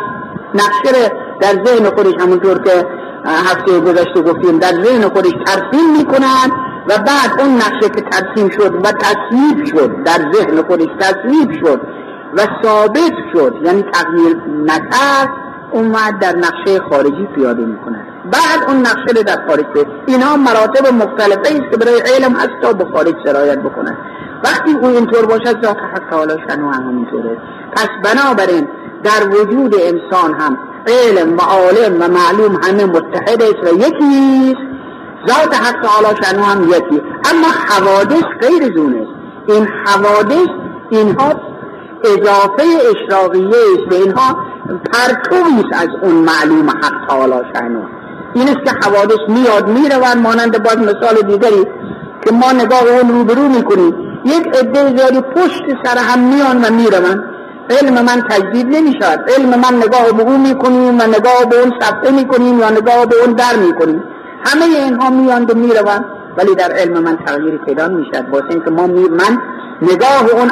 نقشه 0.55 1.13
در 1.41 1.65
ذهن 1.65 1.91
خودش 1.91 2.15
همونطور 2.21 2.63
که 2.63 2.87
هفته 3.27 3.81
گذشته 3.81 4.23
گفتیم 4.23 4.59
در 4.59 4.83
ذهن 4.85 5.09
خودش 5.09 5.33
ترسیم 5.47 5.97
می‌کند 5.99 6.53
و 6.89 6.99
بعد 6.99 7.41
اون 7.41 7.57
نقشه 7.57 7.89
که 7.89 8.01
ترسیم 8.01 8.49
شد 8.49 8.75
و 8.85 8.93
تصویب 8.93 9.65
شد 9.67 10.03
در 10.03 10.33
ذهن 10.33 10.63
خودش 10.63 10.89
تصویب 11.01 11.53
شد 11.65 11.81
و 12.37 12.41
ثابت 12.63 13.13
شد. 13.35 13.55
یعنی 13.63 13.83
تغییر 13.83 14.37
نکرد 14.65 15.29
اومد 15.71 16.19
در 16.21 16.37
نقشه 16.37 16.81
خارجی 16.91 17.29
پیاده 17.35 17.63
می‌کند. 17.65 18.14
بعد 18.33 18.69
اون 18.69 18.77
نقشه 18.77 19.23
در 19.23 19.47
خارج 19.49 19.65
به 19.75 19.87
اینا 20.07 20.37
مراتب 20.37 20.87
مختلفه 20.87 21.41
است 21.41 21.71
که 21.71 21.77
برای 21.77 22.01
علم 22.01 22.35
تا 22.63 22.73
به 22.73 22.85
خارج 22.95 23.15
سرایت 23.27 23.59
بکنه. 23.59 23.97
وقتی 24.45 24.73
او 24.73 24.87
اینطور 24.87 25.27
باشد 25.27 25.65
ذات 25.65 25.77
حق 25.77 26.11
تعالی 26.11 26.33
شنو 26.49 26.71
هم 26.71 26.83
همینطوره. 26.83 27.37
پس 27.73 27.89
بنابراین 28.05 28.69
در 29.05 29.29
وجود 29.29 29.75
انسان 29.75 30.35
هم 30.35 30.59
علم 30.87 31.37
و 31.37 31.41
عالم 31.41 31.95
و 32.01 32.09
معلوم 32.09 32.61
همه 32.63 32.85
متحد 32.85 33.43
است 33.43 33.73
و 33.73 33.77
یکی 33.77 34.57
ذات 35.29 35.55
حق 35.55 35.81
تعالی 35.83 36.17
شنو 36.23 36.43
هم 36.43 36.69
یکی. 36.69 37.03
اما 37.31 37.47
حوادث 37.69 38.25
غیر 38.41 38.77
زونه 38.77 39.07
این 39.49 39.69
حوادث 39.87 40.49
اینها 40.91 41.33
اضافه 42.05 42.63
اشراقیه 42.91 43.49
است. 43.49 43.89
به 43.89 43.97
اینها 43.97 44.37
پرتویست 44.93 45.73
از 45.73 45.89
اون 46.03 46.15
معلوم 46.15 46.71
حق 46.71 47.09
تعالی 47.09 47.43
شنو 47.55 48.04
این 48.35 48.49
است 48.49 48.65
که 48.65 48.89
حوادث 48.89 49.23
میاد 49.29 49.69
می‌روند 49.69 50.17
مانند 50.23 50.63
باز 50.63 50.79
مثال 50.79 51.17
دیگری 51.27 51.65
که 52.25 52.33
ما 52.33 52.53
نگاه 52.53 52.83
اون 53.01 53.09
روبرو 53.13 53.49
می‌کنیم. 53.49 53.95
یک 54.25 54.47
عده 54.47 54.97
زیادی 54.97 55.21
پشت 55.21 55.63
سر 55.85 55.99
هم 55.99 56.21
میان 56.21 56.65
و 56.65 56.71
می‌روند. 56.71 57.25
علم 57.71 57.95
من 57.95 58.23
تجدید 58.31 58.67
نمی‌شد 58.67 59.19
علم 59.37 59.49
من 59.49 59.77
نگاه 59.77 60.13
به 60.17 60.23
اون 60.23 60.41
می‌کنیم 60.41 61.01
و 61.01 61.03
نگاه 61.03 61.45
به 61.51 61.61
اون 61.61 61.73
صفحه 61.81 62.11
می‌کنیم 62.11 62.59
یا 62.59 62.71
نگاه 62.71 63.07
به 63.07 63.17
اون 63.25 63.35
در 63.35 63.57
می‌کنیم. 63.67 64.03
همه 64.45 64.65
اینها 64.65 65.11
میاند 65.11 65.51
و 65.51 65.55
می‌روند. 65.55 66.05
ولی 66.39 66.55
در 66.55 66.73
علم 66.73 66.99
من 66.99 67.17
تغییری 67.27 67.59
پیدا 67.59 67.89
می‌شد 67.89 68.25
واسه 68.33 68.47
اینکه 68.51 68.71
ما 68.71 68.87
می 68.87 69.09
من 69.09 69.39
نگاه 69.83 70.31
اون 70.33 70.51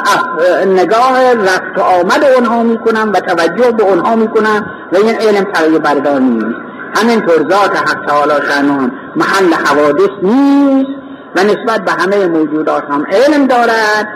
نگاه 0.79 1.33
رفت 1.33 1.79
آمد 1.79 2.23
اونها 2.35 2.63
می‌کنم 2.63 3.11
و 3.13 3.19
توجه 3.19 3.71
به 3.71 3.83
اونها 3.83 4.15
می‌کنم 4.15 4.65
و 4.91 4.95
این 4.95 5.15
علم 5.15 5.43
تغییر 5.53 5.79
بردار 5.79 6.19
نیست 6.19 6.72
همینطور 6.95 7.49
ذات 7.49 7.77
حق 7.77 8.05
تعالی 8.05 8.33
شانون 8.49 8.91
محل 9.15 9.53
حوادث 9.53 10.09
نیست 10.23 10.89
و 11.35 11.43
نسبت 11.43 11.85
به 11.85 11.91
همه 11.91 12.27
موجودات 12.27 12.83
هم 12.89 13.05
علم 13.11 13.47
دارد 13.47 14.07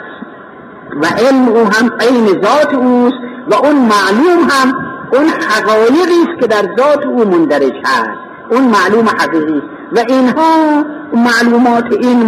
و 1.01 1.05
علم 1.05 1.47
او 1.47 1.65
هم 1.65 1.91
عین 1.99 2.41
ذات 2.43 2.73
اوست 2.73 3.17
و 3.47 3.55
اون 3.55 3.75
معلوم 3.75 4.49
هم 4.49 4.73
اون 5.13 5.27
حقایقی 5.27 6.21
است 6.27 6.41
که 6.41 6.47
در 6.47 6.75
ذات 6.77 7.05
او 7.05 7.25
مندرج 7.25 7.73
هست. 7.85 8.19
اون 8.49 8.63
معلوم 8.63 9.09
حقیقی 9.09 9.61
و 9.91 9.99
اینها 10.07 10.83
معلومات 11.13 11.85
این 11.91 12.23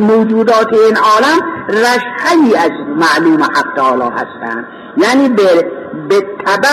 موجودات 0.00 0.72
این 0.72 0.96
عالم 0.96 1.40
رشحی 1.68 2.56
از 2.56 2.70
معلوم 2.96 3.42
حق 3.42 3.74
تعالی 3.76 4.02
هستند. 4.02 4.66
یعنی 4.96 5.28
به, 5.28 5.70
به 6.08 6.20
طبع 6.46 6.68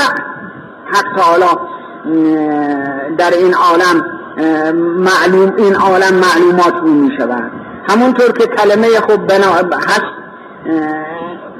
حق 0.93 1.15
تعالی 1.15 1.45
در 3.17 3.31
این 3.31 3.53
عالم 3.53 4.05
معلوم 4.97 5.53
این 5.57 5.75
عالم 5.75 6.13
معلومات 6.13 6.73
رو 6.81 6.87
می 6.87 7.11
شود 7.19 7.51
همونطور 7.89 8.31
که 8.31 8.47
کلمه 8.47 8.87
خوب 8.99 9.27
بنا 9.27 9.51
هست 9.87 10.11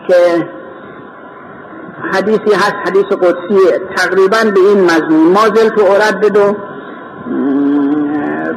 که 0.07 0.49
حدیثی 2.13 2.53
هست 2.53 2.75
حدیث 2.85 3.03
قدسی 3.03 3.59
تقریبا 3.95 4.37
به 4.55 4.59
این 4.59 4.83
مضمون. 4.83 5.31
ما 5.33 5.45
زلت 5.55 5.77
و 5.77 6.55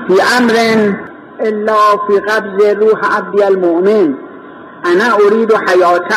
فی 0.09 0.21
امر 0.39 0.55
الا 1.41 1.77
فی 2.07 2.21
قبض 2.21 2.77
روح 2.77 3.17
عبدی 3.19 3.43
المؤمن. 3.43 4.15
انا 4.85 5.15
اريد 5.27 5.53
حیاته 5.69 6.15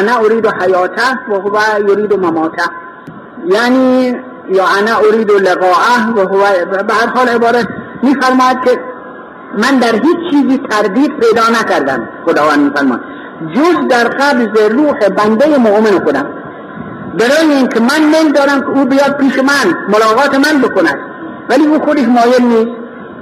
انا 0.00 0.16
اريد 0.24 0.46
حیاته 0.46 1.02
و 1.30 1.34
هو 1.34 1.58
یرید 1.88 2.14
مماته. 2.14 2.62
یعنی 3.46 4.16
یا 4.48 4.64
انا 4.78 5.00
لقاءه 5.40 6.10
و 6.16 6.20
هو 6.20 6.42
به 6.88 6.94
هر 6.94 7.06
حال 7.06 7.28
عبارت 7.28 7.68
میفرماید 8.02 8.60
که 8.64 8.80
من 9.58 9.78
در 9.78 9.92
هیچ 9.92 10.16
چیزی 10.30 10.60
تردید 10.70 11.10
پیدا 11.18 11.42
نکردم 11.60 12.08
خداوند 12.26 12.60
میفرماید. 12.60 13.00
جز 13.54 13.88
در 13.90 14.04
قبض 14.04 14.72
روح 14.72 15.08
بنده 15.08 15.58
مؤمن 15.58 16.04
خودم. 16.04 16.26
برای 17.18 17.54
اینکه 17.54 17.80
من 17.80 18.02
میل 18.02 18.32
دارم 18.32 18.60
که 18.60 18.68
او 18.68 18.84
بیاد 18.84 19.16
پیش 19.16 19.38
من 19.38 19.76
ملاقات 19.88 20.34
من 20.34 20.60
بکند. 20.60 20.98
ولی 21.48 21.66
او 21.66 21.78
خودش 21.78 22.04
مایل 22.04 22.42
نیست. 22.42 22.70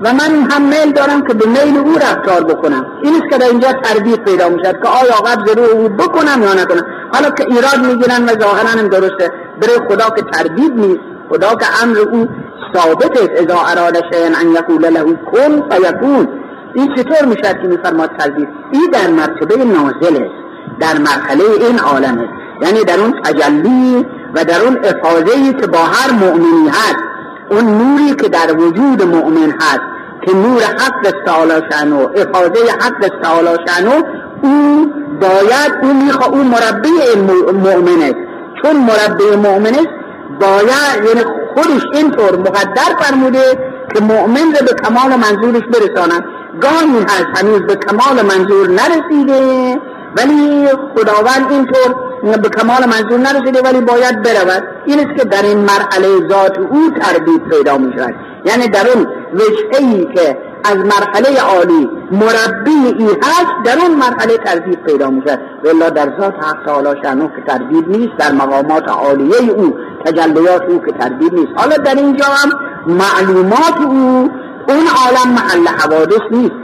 و 0.03 0.13
من 0.13 0.51
هم 0.51 0.63
میل 0.63 0.93
دارم 0.93 1.27
که 1.27 1.35
به 1.35 1.47
میل 1.47 1.79
او 1.79 1.95
رفتار 1.97 2.45
بکنم. 2.45 2.87
این 3.03 3.15
است 3.15 3.31
که 3.31 3.39
در 3.39 3.47
اینجا 3.47 3.73
تردید 3.73 4.25
پیدا 4.25 4.49
می‌شد 4.49 4.83
که 4.83 4.89
آیا 4.89 5.15
قبض 5.15 5.51
روح 5.57 5.69
او 5.69 5.89
بکنم 5.89 6.43
یا 6.43 6.55
نکنم. 6.55 6.87
حالا 7.13 7.31
که 7.31 7.45
ایراد 7.47 7.87
می‌گیرن 7.87 8.25
و 8.25 8.41
ظاهرا 8.41 8.69
هم 8.69 8.89
درسته 8.89 9.31
برای 9.61 9.79
خدا 9.89 10.11
که 10.11 10.23
تردید 10.33 10.73
نیست. 10.73 11.14
خدا 11.31 11.55
که 11.55 11.67
امر 11.83 11.99
او 11.99 12.29
ثابت 12.75 13.21
است 13.21 13.43
اذا 13.43 13.59
اراد 13.71 13.97
شیئا 14.13 14.27
ان 14.41 14.53
یقول 14.53 14.89
له 14.89 15.05
کن 15.33 15.69
فیکون. 15.71 16.29
این 16.75 16.95
چطور 16.97 17.25
می‌شد 17.25 17.63
که 17.63 17.69
میفرماد 17.69 18.11
تردید؟ 18.19 18.49
این 18.73 18.91
در 18.93 19.11
مرتبه 19.11 19.65
نازل 19.65 20.23
است 20.23 20.35
در 20.81 20.99
مرحله 20.99 21.45
این 21.67 21.79
عالم 21.79 22.19
است. 22.19 22.33
یعنی 22.63 22.85
در 22.85 23.01
اون 23.01 23.23
تجلی 23.23 24.07
و 24.35 24.45
در 24.45 24.61
اون 24.61 24.79
افاظه 24.85 25.53
که 25.61 25.67
با 25.67 25.79
هر 25.79 26.13
مؤمنی 26.13 26.69
هست. 26.69 27.05
اون 27.51 27.65
نوری 27.65 28.15
که 28.15 28.29
در 28.29 28.57
وجود 28.57 29.03
مؤمن 29.03 29.51
هست 29.51 29.81
که 30.27 30.37
نور 30.37 30.63
حق 30.63 31.07
استعالا 31.15 31.61
شنو 31.71 32.09
افاظه 32.17 32.73
حق 32.81 33.05
استعالا 33.13 33.57
شنو 33.67 34.03
او 34.43 34.87
باید 35.21 35.73
او 35.83 35.93
میخوا 35.93 36.27
او 36.27 36.43
مربی 36.45 37.21
مؤمن 37.53 38.03
است. 38.03 38.17
چون 38.63 38.77
مربی 38.77 39.37
مؤمن 39.37 39.75
است 39.75 40.04
باید 40.41 41.05
یعنی 41.07 41.25
خودش 41.55 41.83
اینطور 41.95 42.37
مقدر 42.37 42.97
فرموده 43.01 43.75
که 43.95 44.01
مؤمن 44.01 44.51
به 44.51 44.75
کمال 44.85 45.17
منظورش 45.17 45.63
برساند. 45.63 46.25
گاهی 46.61 47.05
هست 47.09 47.43
هنوز 47.43 47.61
به 47.61 47.77
کمال 47.77 48.23
منظور 48.23 48.69
نرسیده 48.69 49.81
ولی 50.17 50.69
خداوند 50.69 51.53
اینطور 51.53 51.95
به 52.43 52.49
کمال 52.49 52.85
منظور 52.85 53.19
نرسیده 53.19 53.63
ولی 53.63 53.81
باید 53.81 54.23
برود. 54.23 54.63
این 54.85 54.99
است 55.01 55.19
که 55.19 55.25
در 55.25 55.43
این 55.43 55.59
مرحله 55.59 56.29
ذات 56.29 56.59
او 56.59 56.91
تربیت 56.91 57.43
پیدا 57.51 57.79
می 57.79 57.93
شود 57.99 58.15
یعنی 58.45 58.69
در 58.69 58.89
اون 58.89 59.07
وجهی 59.35 60.09
که 60.15 60.39
از 60.65 60.77
مرحله 60.77 61.41
عالی 61.41 61.91
مربی 62.11 62.99
ای 62.99 63.09
هست 63.23 63.55
در 63.65 63.79
اون 63.83 63.95
مرحله 63.95 64.37
تربیت 64.37 64.79
پیدا 64.83 65.11
می 65.11 65.23
شود 65.27 65.41
ولی 65.65 65.91
در 65.91 66.13
ذات 66.21 66.35
حق 66.45 66.67
تعالی 66.67 67.01
شنو 67.03 67.29
که 67.29 67.43
تربیت 67.47 67.89
نیست 67.89 68.17
در 68.19 68.33
مقامات 68.33 68.89
عالیه 68.89 69.51
او 69.57 69.77
تجلیات 70.05 70.63
او 70.69 70.83
که 70.87 70.93
تربیت 70.93 71.33
نیست. 71.33 71.53
حالا 71.57 71.77
در 71.77 71.95
اینجا 71.95 72.25
هم 72.25 72.51
معلومات 72.87 73.81
او 73.87 74.31
اون 74.69 74.87
عالم 75.05 75.35
محل 75.35 75.69
حوادث 75.69 76.23
نیست. 76.31 76.55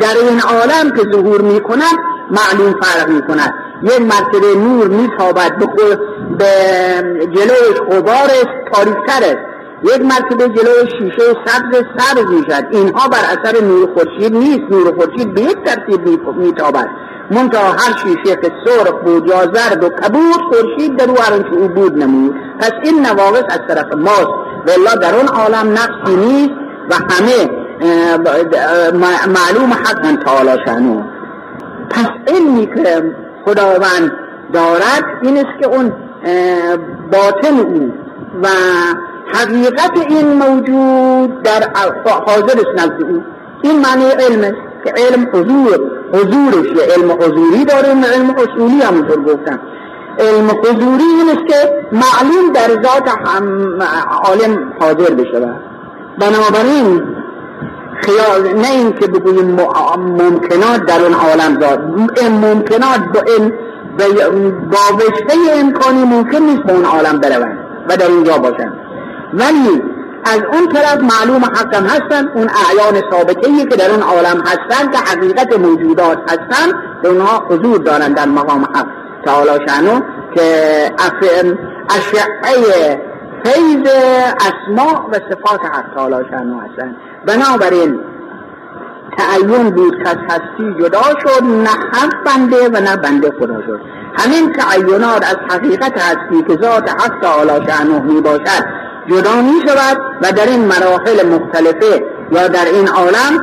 در 0.00 0.14
این 0.28 0.40
عالم 0.40 0.90
که 0.96 1.02
ظهور 1.12 1.40
می 1.40 1.60
کند 1.60 1.98
معلوم 2.30 2.74
فرق 2.82 3.08
می 3.08 3.22
کند 3.22 3.54
یک 3.82 4.00
مرتبه 4.00 4.54
نور 4.54 4.88
می 4.88 5.08
تابد 5.18 5.52
به 6.38 6.46
جلوش 7.34 7.80
غبارش 7.90 8.46
تاریکتر 8.72 9.22
است. 9.22 9.57
یک 9.82 10.00
مرتبه 10.00 10.48
جلوی 10.48 10.90
شیشه 10.98 11.34
سبز 11.46 11.82
سبز 11.98 12.24
می‌شد 12.30 12.64
اینها 12.70 13.08
بر 13.08 13.18
اثر 13.18 13.64
نور 13.64 13.88
خورشید 13.94 14.36
نیست. 14.36 14.70
نور 14.70 14.94
خورشید 14.94 15.34
به 15.34 15.40
یک 15.40 15.64
ترتیب 15.64 16.28
میتابد. 16.36 16.88
منتها 17.30 17.72
هر 17.72 17.96
شیشه 18.02 18.36
که 18.36 18.52
سرخ 18.64 18.94
بود 19.04 19.28
یا 19.28 19.40
زرد 19.52 19.84
و 19.84 19.88
کبود 19.88 20.42
خورشید 20.52 20.96
در 20.96 21.10
او 21.10 21.16
هر 21.20 21.32
او 21.50 21.68
بود 21.68 21.98
نمود. 21.98 22.34
پس 22.60 22.72
این 22.82 23.06
نواقص 23.06 23.44
از 23.48 23.60
طرف 23.68 23.94
ماست. 23.96 24.48
والله 24.66 24.94
در 25.00 25.14
اون 25.14 25.28
عالم 25.28 25.72
نقصی 25.72 26.16
نیست 26.16 26.54
و 26.90 26.94
همه 26.94 27.50
معلوم 29.26 29.72
حقا 29.72 30.16
تعالی 30.24 30.62
شنو 30.66 31.02
پس 31.90 32.08
علمی 32.26 32.66
که 32.66 33.14
خداوند 33.44 34.12
دارد 34.52 35.04
این 35.22 35.36
است 35.36 35.60
که 35.60 35.66
اون 35.66 35.92
باطن 37.12 37.58
او 37.58 37.92
و 38.42 38.46
حقیقت 39.32 39.92
این 40.08 40.32
موجود 40.32 41.42
در 41.42 41.70
حاضرش 42.26 42.66
نزد 42.76 43.02
او 43.02 43.22
این 43.62 43.80
معنی 43.80 44.04
علم 44.04 44.54
که 44.84 44.92
علم 44.96 45.28
حضور 45.32 45.80
حضورش 46.12 46.66
علم 46.96 47.10
حضوری 47.10 47.64
داره 47.64 47.88
علم 47.88 48.30
اصولی 48.30 48.80
همونطور 48.82 49.22
گفتم. 49.22 49.60
علم 50.18 50.50
حضوری 50.50 51.04
این 51.04 51.28
است 51.30 51.46
که 51.48 51.72
معلوم 51.92 52.52
در 52.52 52.82
ذات 52.82 53.08
عالم 54.24 54.72
حاضر 54.80 55.14
بشه 55.14 55.52
بنابراین 56.18 57.02
خیال 58.02 58.56
نه 58.56 58.70
این 58.70 58.92
که 58.92 59.06
بگوییم 59.06 59.56
ممکنات 59.96 60.86
در 60.86 61.02
اون 61.02 61.14
عالم 61.14 61.60
ذات 61.60 61.80
ممکنات 62.30 63.00
با 63.14 63.20
این 63.32 63.52
با 64.70 64.96
وشته 64.96 65.34
امکانی 65.60 66.04
ممکن 66.04 66.38
نیست 66.38 66.62
به 66.62 66.72
اون 66.72 66.84
عالم 66.84 67.18
بروند 67.18 67.58
و 67.88 67.96
در 67.96 68.06
اینجا 68.06 68.38
باشن 68.38 68.72
ولی 69.32 69.82
از 70.24 70.40
اون 70.52 70.68
طرف 70.68 71.00
معلوم 71.00 71.44
حقم 71.44 71.84
هستن 71.84 72.28
اون 72.34 72.48
اعیان 72.66 73.10
ثابته 73.10 73.66
که 73.70 73.76
در 73.76 73.90
اون 73.90 74.02
عالم 74.02 74.40
هستن 74.40 74.90
که 74.90 74.98
حقیقت 74.98 75.58
موجودات 75.58 76.18
هستن 76.32 76.72
به 77.02 77.08
اونها 77.08 77.46
حضور 77.48 77.78
دارن 77.78 78.12
در 78.12 78.26
مقام 78.26 78.64
حق. 78.64 78.86
تعالی 79.24 79.66
شانو 79.68 80.00
که 80.34 80.42
اشعه 81.88 83.02
فیض 83.44 83.88
اسماء 84.40 85.08
و 85.12 85.14
صفات 85.14 85.60
حق 85.64 85.94
تعالی 85.94 86.28
شانو 86.30 86.60
هستن. 86.60 86.96
بنابراین 87.26 88.00
تعین 89.18 89.70
بود 89.70 90.02
که 90.02 90.08
از 90.08 90.16
هستی 90.30 90.74
جدا 90.80 91.02
شد 91.02 91.44
نه 91.44 91.70
حق 91.92 92.24
بنده 92.26 92.68
و 92.68 92.80
نه 92.80 92.96
بنده 92.96 93.32
خدا 93.40 93.62
شد. 93.66 93.80
همین 94.18 94.52
تعینات 94.52 95.26
از 95.26 95.36
حقیقت 95.50 96.02
هستی 96.02 96.42
که 96.48 96.58
ذات 96.62 96.90
حق 96.90 97.20
تعالی 97.20 97.66
شانو 97.66 98.02
می 98.02 98.20
باشد 98.20 98.87
جدا 99.10 99.42
می 99.42 99.60
شود 99.68 99.98
و 100.22 100.32
در 100.32 100.46
این 100.46 100.64
مراحل 100.64 101.26
مختلفه 101.26 102.04
یا 102.32 102.48
در 102.48 102.64
این 102.64 102.88
عالم 102.88 103.40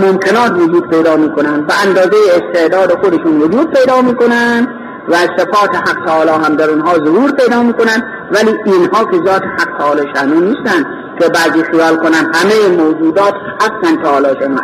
ممکنات 0.00 0.52
وجود 0.52 0.88
پیدا 0.88 1.16
می 1.16 1.32
کنند 1.32 1.70
و 1.70 1.72
اندازه 1.86 2.16
استعداد 2.34 2.92
خودشون 3.00 3.42
وجود 3.42 3.70
پیدا 3.70 4.02
می 4.02 4.14
کنند 4.14 4.68
و 5.08 5.14
صفات 5.16 5.76
حق 5.76 6.06
تعالی 6.06 6.30
هم 6.30 6.56
در 6.56 6.70
اونها 6.70 6.94
ظهور 6.94 7.32
پیدا 7.32 7.62
می 7.62 7.72
کنند 7.72 8.02
ولی 8.32 8.56
اینها 8.64 9.04
که 9.04 9.16
ذات 9.26 9.42
حق 9.42 9.78
تعالی 9.78 10.02
شانو 10.14 10.40
نیستند 10.40 10.86
که 11.20 11.28
بعضی 11.28 11.64
خیال 11.72 11.96
کنند 11.96 12.36
همه 12.36 12.82
موجودات 12.82 13.34
حقا 13.60 14.02
تعالی 14.02 14.40
شانو 14.40 14.58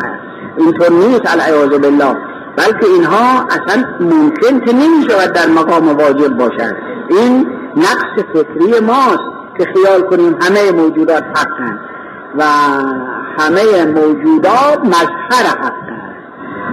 اینطور 0.57 0.93
نیست 0.93 1.23
العیاذ 1.27 1.69
بالله. 1.69 2.17
بلکه 2.57 2.87
اینها 2.95 3.47
اصلا 3.51 3.85
ممکن 4.01 4.61
که 4.61 4.73
نمی 4.73 5.11
شود 5.11 5.33
در 5.33 5.47
مقام 5.47 5.89
واجب 5.89 6.29
باشد 6.29 6.77
این 7.11 7.47
نقص 7.77 8.25
فکری 8.33 8.81
ماست. 8.81 9.37
که 9.59 9.65
خیال 9.75 10.03
کنیم 10.03 10.37
همه 10.41 10.73
موجودات 10.73 11.23
حقن 11.23 11.79
و 12.39 12.45
همه 13.39 13.85
موجودات 13.85 14.79
مظهر 14.85 15.47
حق 15.63 15.73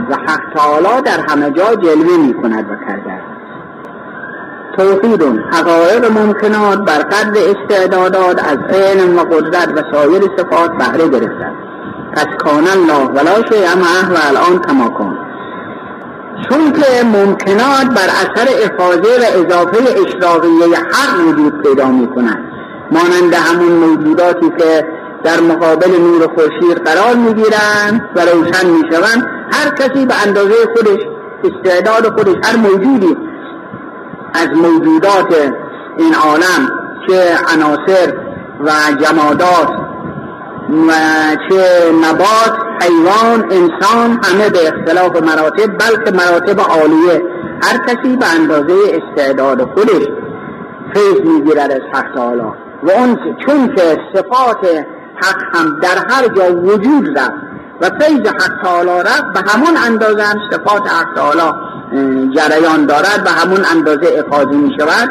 و 0.10 0.16
حق 0.16 0.54
تعالی 0.56 1.02
در 1.02 1.20
همه 1.30 1.52
جا 1.52 1.76
جلوه 1.76 2.18
می 2.18 2.34
کند 2.34 2.72
و 2.72 2.76
کرده 2.88 3.22
توحید 4.78 5.24
حقایق 5.52 6.12
ممکنات 6.12 6.80
بر 6.80 7.00
قدر 7.00 7.42
استعدادات 7.50 8.44
از 8.44 8.58
علم 8.58 9.18
و 9.18 9.24
قدرت 9.24 9.70
و 9.76 9.96
سایر 9.96 10.22
صفات 10.38 10.72
بهره 10.78 11.08
گرفتند 11.08 11.56
پس 12.14 12.28
کان 12.40 12.68
الله 12.68 13.06
ولا 13.06 13.36
شیء 13.36 13.76
معه 13.76 14.14
و 14.14 14.18
الان 14.30 14.62
کما 14.62 14.90
کن. 14.90 15.18
چون 16.50 16.72
که 16.72 17.04
ممکنات 17.04 17.86
بر 17.96 18.08
اثر 18.08 18.48
افاظه 18.66 19.20
و 19.22 19.46
اضافه 19.46 19.78
اشراقیه 19.78 20.78
حق 20.78 21.28
وجود 21.28 21.62
پیدا 21.62 21.88
می 21.88 22.08
کنند 22.08 22.53
مانند 22.92 23.34
همون 23.34 23.72
موجوداتی 23.72 24.50
که 24.60 24.88
در 25.24 25.40
مقابل 25.40 25.92
نور 26.02 26.28
خورشید 26.28 26.78
قرار 26.86 27.16
می‌گیرند 27.16 28.10
و 28.16 28.20
روشن 28.22 28.68
می‌شوند 28.68 29.26
هر 29.52 29.70
کسی 29.70 30.06
به 30.06 30.28
اندازه 30.28 30.54
خودش 30.76 31.00
استعداد 31.44 32.20
خودش 32.20 32.36
هر 32.44 32.56
موجودی 32.56 33.18
از 34.34 34.48
موجودات 34.48 35.54
این 35.98 36.14
عالم 36.16 36.70
چه 37.08 37.38
عناصر 37.54 38.14
و 38.60 38.72
جمادات 39.04 39.70
و 40.88 40.92
چه 41.50 41.64
نبات 42.04 42.58
حیوان 42.82 43.52
انسان 43.52 44.20
همه 44.24 44.50
به 44.50 44.68
اختلاف 44.68 45.24
مراتب 45.24 45.78
بلکه 45.78 46.12
مراتب 46.12 46.60
عالیه 46.60 47.24
هر 47.64 47.78
کسی 47.78 48.16
به 48.16 48.26
اندازه 48.36 48.76
استعداد 48.94 49.62
خودش 49.62 50.08
فیض 50.94 51.22
می‌گیرد 51.22 51.72
از 51.72 51.82
حق 51.94 52.16
تعالی 52.16 52.63
و 52.84 52.92
اون 52.92 53.20
چون 53.46 53.76
که 53.76 53.98
صفات 54.14 54.86
حق 55.16 55.56
هم 55.56 55.80
در 55.80 55.98
هر 56.10 56.28
جا 56.28 56.56
وجود 56.56 57.20
رفت 57.20 57.54
و 57.82 57.90
فیض 58.00 58.28
حق 58.28 58.64
تعالی 58.64 59.00
رفت 59.00 59.34
به 59.34 59.52
همون 59.52 59.78
اندازه 59.88 60.24
هم 60.24 60.40
صفات 60.52 60.90
حق 60.90 61.14
تعالی 61.16 61.52
جریان 62.36 62.86
دارد 62.86 63.24
به 63.24 63.30
همون 63.30 63.66
اندازه 63.76 64.26
افاظی 64.26 64.58
می 64.58 64.76
شود. 64.80 65.10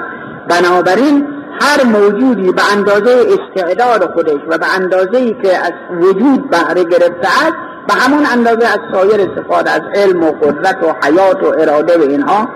بنابراین 0.48 1.28
هر 1.60 1.84
موجودی 1.84 2.52
به 2.52 2.62
اندازه 2.72 3.26
استعداد 3.32 4.12
خودش 4.12 4.40
و 4.48 4.58
به 4.58 4.66
اندازه 4.74 5.16
ای 5.16 5.34
که 5.42 5.58
از 5.58 5.72
وجود 6.00 6.50
بهره 6.50 6.84
گرفته 6.84 7.28
است 7.28 7.56
به 7.88 7.94
همون 7.94 8.26
اندازه 8.32 8.66
از 8.66 8.78
سایر 8.92 9.20
صفات 9.36 9.68
از 9.68 9.80
علم 9.94 10.22
و 10.22 10.30
قدرت 10.30 10.76
و 10.82 11.06
حیات 11.06 11.42
و 11.42 11.46
اراده 11.58 11.98
و 11.98 12.02
اینها 12.02 12.48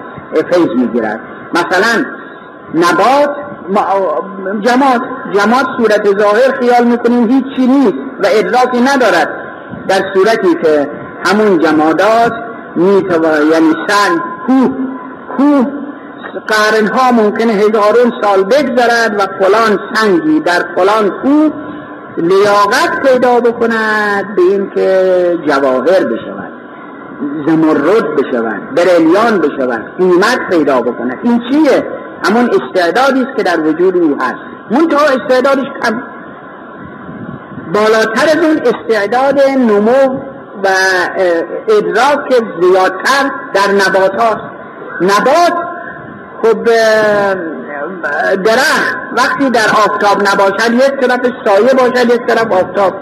فیض 0.53 0.69
می‌گیرد 0.77 1.21
مثلا 1.55 2.05
نبات 2.75 3.37
جماعت 4.61 5.03
جماعت 5.33 5.67
صورت 5.79 6.19
ظاهر 6.19 6.61
خیال 6.61 6.85
می‌کنیم 6.85 7.29
هیچی 7.29 7.67
نیست 7.67 7.99
و 8.23 8.27
ادراکی 8.27 8.81
ندارد. 8.81 9.29
در 9.89 10.01
صورتی 10.15 10.55
که 10.63 10.91
همون 11.27 11.59
جمادات 11.59 12.33
میتوا 12.77 13.43
یعنی 13.53 13.73
سن 13.89 14.19
کوه 14.47 14.71
کوه 15.37 15.67
قرنها 16.47 17.13
ممکنه 17.13 17.53
هزارون 17.53 18.13
سال 18.23 18.45
بگذرد 18.45 19.15
و 19.19 19.45
فلان 19.45 19.79
سنگی 19.95 20.41
در 20.41 20.65
فلان 20.77 21.11
کوه 21.23 21.53
لیاقت 22.17 23.03
پیدا 23.03 23.41
بکند 23.41 24.35
به 24.37 24.43
این 24.43 24.71
که 24.71 25.39
جواهر 25.47 26.05
بشود 26.05 26.53
زمرد 27.47 28.17
بشود 28.17 28.75
بریلیان 28.75 29.39
بشود 29.39 29.97
قیمت 29.99 30.39
پیدا 30.51 30.81
بکند. 30.81 31.19
این 31.23 31.43
چیه؟ 31.51 31.85
همون 32.27 32.51
استعدادی 32.51 33.23
است 33.23 33.37
که 33.37 33.43
در 33.43 33.61
وجود 33.61 33.97
او 33.97 34.19
هست. 34.21 34.35
منتها 34.71 35.01
استعدادش 35.01 35.67
کم 35.83 36.03
بالاتر 37.75 38.39
از 38.39 38.45
اون 38.45 38.61
استعداد 38.67 39.41
نمو 39.59 40.21
و 40.65 40.69
ادراک 41.69 42.45
زیادتر 42.61 43.31
در 43.55 43.73
نباتات 43.73 44.39
نبات 45.01 45.55
خب 46.43 46.65
درخت 48.45 48.97
وقتی 49.17 49.51
در 49.51 49.69
آفتاب 49.85 50.23
نباشد 50.29 50.75
یک 50.75 51.01
طرف 51.01 51.21
سایه 51.45 51.75
باشد 51.75 52.15
یک 52.15 52.27
طرف 52.27 52.53
آفتاب. 52.53 52.95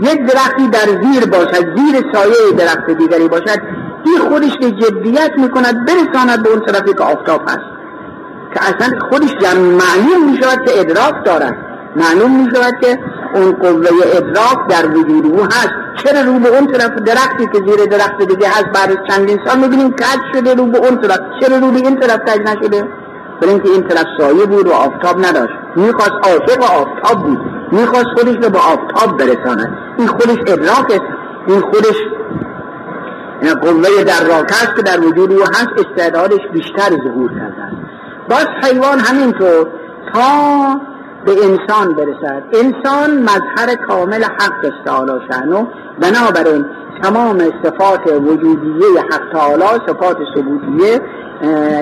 یک 0.00 0.26
درختی 0.26 0.68
در 0.68 1.02
زیر 1.02 1.26
باشد 1.26 1.76
زیر 1.76 2.12
سایه 2.12 2.52
درخت 2.58 2.90
دیگری 2.90 3.28
باشد. 3.28 3.62
این 4.06 4.18
خودش 4.28 4.52
که 4.60 4.70
جدیت 4.70 5.30
می‌کند 5.38 5.86
برساند 5.86 6.42
به 6.42 6.50
اون 6.50 6.60
طرفی 6.60 6.94
که 6.94 7.04
آفتاب 7.04 7.42
هست. 7.48 7.77
که 8.54 8.60
اصلا 8.62 8.98
خودش 9.10 9.34
معلوم 9.56 10.30
می 10.30 10.38
شود 10.42 10.66
که 10.66 10.80
ادراک 10.80 11.24
دارد. 11.24 11.56
معلوم 11.96 12.44
می 12.44 12.50
شود 12.54 12.74
که 12.80 12.98
اون 13.34 13.52
قوه 13.52 13.88
ادراک 14.12 14.68
در 14.68 14.86
وجود 14.86 15.26
او 15.26 15.44
هست. 15.44 15.70
چرا 16.04 16.20
رو 16.20 16.38
به 16.38 16.48
اون 16.48 16.66
طرف 16.66 16.90
درختی 16.90 17.46
که 17.46 17.58
زیر 17.66 17.86
درخت 17.86 18.18
دیگه 18.28 18.48
هست 18.48 18.66
بعد 18.74 19.08
چندین 19.08 19.38
سال 19.46 19.58
می‌بینیم 19.58 19.90
کج 19.90 20.20
شده 20.34 20.54
رو 20.54 20.66
به 20.66 20.78
اون 20.78 21.00
طرف؟ 21.00 21.20
چرا 21.40 21.58
رو 21.58 21.70
به 21.70 21.78
این 21.78 22.00
طرف 22.00 22.20
کج 22.20 22.40
نشده؟ 22.40 22.88
برای 23.40 23.54
اینکه 23.54 23.68
این 23.68 23.88
طرف 23.88 24.06
سایه 24.18 24.46
بود 24.46 24.68
و 24.68 24.72
آفتاب 24.72 25.26
نداشت. 25.26 25.54
می‌خواست 25.76 26.12
عاشق 26.22 26.62
آفتاب 26.62 27.26
بود. 27.26 27.38
می‌خواست 27.72 28.06
خودش 28.16 28.36
رو 28.44 28.50
به 28.50 28.58
آفتاب 28.58 29.18
برساند. 29.18 29.78
این 29.98 30.06
خودش 30.08 30.38
ادراک 30.46 30.90
است. 30.90 31.02
این 31.46 31.60
خودش 31.60 31.96
قوه 33.62 34.04
در 34.04 34.24
راکست 34.28 34.76
که 34.76 34.82
در 34.82 35.00
وجود 35.00 35.32
او 35.32 35.42
هست 35.42 35.68
استعدادش 35.78 36.40
بیشتر 36.52 36.90
ظهور 37.04 37.30
کرده 37.30 37.87
باز 38.30 38.46
حیوان 38.62 38.98
همینطور 38.98 39.66
تا 40.14 40.80
به 41.24 41.32
انسان 41.32 41.94
برسد. 41.94 42.42
انسان 42.52 43.22
مظهر 43.22 43.74
کامل 43.88 44.24
حق 44.24 44.64
است 44.64 44.84
تعالی 44.84 45.12
شأنه 45.30 45.66
بنابراین 46.00 46.64
تمام 47.02 47.38
صفات 47.38 48.06
وجودیه 48.06 49.00
حق 49.10 49.32
تعالی 49.32 49.80
صفات 49.86 50.16
ثبوتیه 50.34 51.00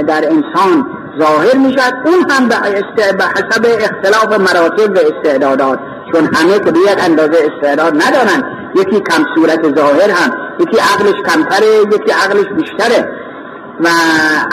در 0.02 0.24
انسان 0.24 0.86
ظاهر 1.18 1.56
می 1.56 1.72
شد 1.72 1.94
اون 2.04 2.30
هم 2.30 2.48
به 2.48 2.54
حسب 2.54 3.66
اختلاف 3.80 4.40
مراتب 4.40 4.90
و 4.90 4.98
استعدادات 4.98 5.78
چون 6.12 6.24
همه 6.34 6.58
که 6.58 6.70
به 6.70 7.04
اندازه 7.04 7.50
استعداد 7.52 7.94
ندارن. 7.94 8.52
یکی 8.74 9.00
کم 9.00 9.24
صورت 9.34 9.76
ظاهر 9.78 10.10
هم 10.10 10.30
یکی 10.60 10.78
عقلش 10.78 11.14
کمتره 11.28 11.66
یکی 11.92 12.12
عقلش 12.12 12.46
بیشتره. 12.56 13.08
و 13.80 13.88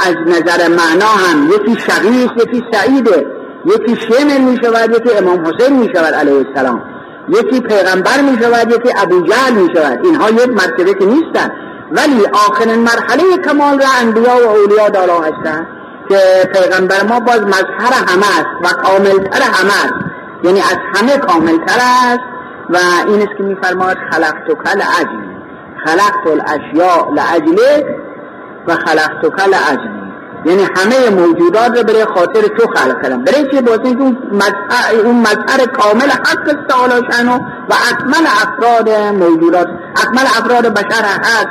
از 0.08 0.16
نظر 0.28 0.68
معنا 0.68 1.06
هم 1.06 1.50
یکی 1.56 1.82
شقیست 1.82 2.34
یکی 2.38 2.64
سعیده. 2.72 3.28
یکی 3.66 3.96
شمر 3.96 4.38
می 4.38 4.58
شود 4.64 4.96
یکی 4.96 5.18
امام 5.18 5.46
حسین 5.46 5.80
می 5.80 5.90
شود 5.96 6.14
علیه 6.14 6.46
السلام. 6.48 6.82
یکی 7.30 7.62
پیغمبر 7.62 8.22
می 8.22 8.44
شود 8.44 8.72
یکی 8.72 8.94
ابو 9.02 9.22
جهل 9.22 9.54
می 9.54 9.70
شود 9.76 10.06
اینها 10.06 10.30
یک 10.30 10.50
مرتبه 10.50 10.94
که 10.94 11.06
نیستن. 11.06 11.52
ولی 11.92 12.26
آخرین 12.34 12.80
مرحله 12.80 13.38
کمال 13.46 13.80
را 13.80 13.88
انبیا 14.02 14.48
و 14.48 14.50
اولیا 14.50 14.90
دارا 14.90 15.20
هستند 15.20 15.68
که 16.10 16.50
پیغمبر 16.54 17.04
ما 17.04 17.20
باز 17.20 17.42
مظهر 17.42 17.94
همه 18.08 18.26
است 18.26 18.48
و 18.64 18.82
کاملتر 18.84 19.42
همه 19.42 19.84
است. 19.86 19.94
یعنی 20.44 20.60
از 20.60 20.78
همه 20.96 21.18
کاملتر 21.18 21.80
است 21.80 22.24
و 22.70 22.78
این 23.08 23.22
است 23.22 23.38
که 23.38 23.44
میفرماید 23.44 23.98
خلقت 24.12 24.48
کل 24.48 24.82
عجل 24.82 25.24
خلقت 25.86 26.28
الاشیاء 26.28 27.10
لعجله 27.14 28.03
و 28.68 28.76
خلقت 28.76 29.22
کل 29.38 29.54
عجل 29.54 30.04
یعنی 30.46 30.64
همه 30.64 31.10
موجودات 31.10 31.78
رو 31.78 31.84
برای 31.84 32.06
خاطر 32.06 32.42
تو 32.42 32.68
خلق 32.76 33.04
کردم. 33.04 33.24
برای 33.24 33.52
چه 33.52 33.62
باید 33.62 33.86
اینکه 33.86 34.04
اون 35.06 35.20
مظهر 35.20 35.66
کامل 35.66 36.10
حق 36.10 36.66
تعالی 36.70 36.94
و 37.70 37.74
اکمل 37.92 38.26
افراد 38.26 38.90
موجودات 39.14 39.68
اکمل 39.96 40.26
افراد 40.26 40.74
بشر 40.74 41.06
هست. 41.06 41.48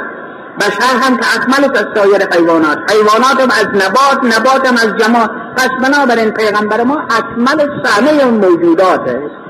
بشر 0.61 0.97
هم 1.03 1.17
که 1.17 1.25
اکمل 1.37 1.65
از 1.65 1.87
سایر 1.95 2.29
حیوانات. 2.33 2.79
حیوانات 2.93 3.41
هم 3.41 3.51
از 3.51 3.67
نبات 3.67 4.39
نبات 4.39 4.69
هم 4.69 4.75
از 4.75 4.97
جماعت 4.99 5.31
پس 5.57 5.69
بنابراین 5.83 6.31
پیغمبر 6.31 6.83
ما 6.83 6.99
اکمل 7.11 8.21
اون 8.21 8.35
موجودات 8.35 9.01
است 9.01 9.43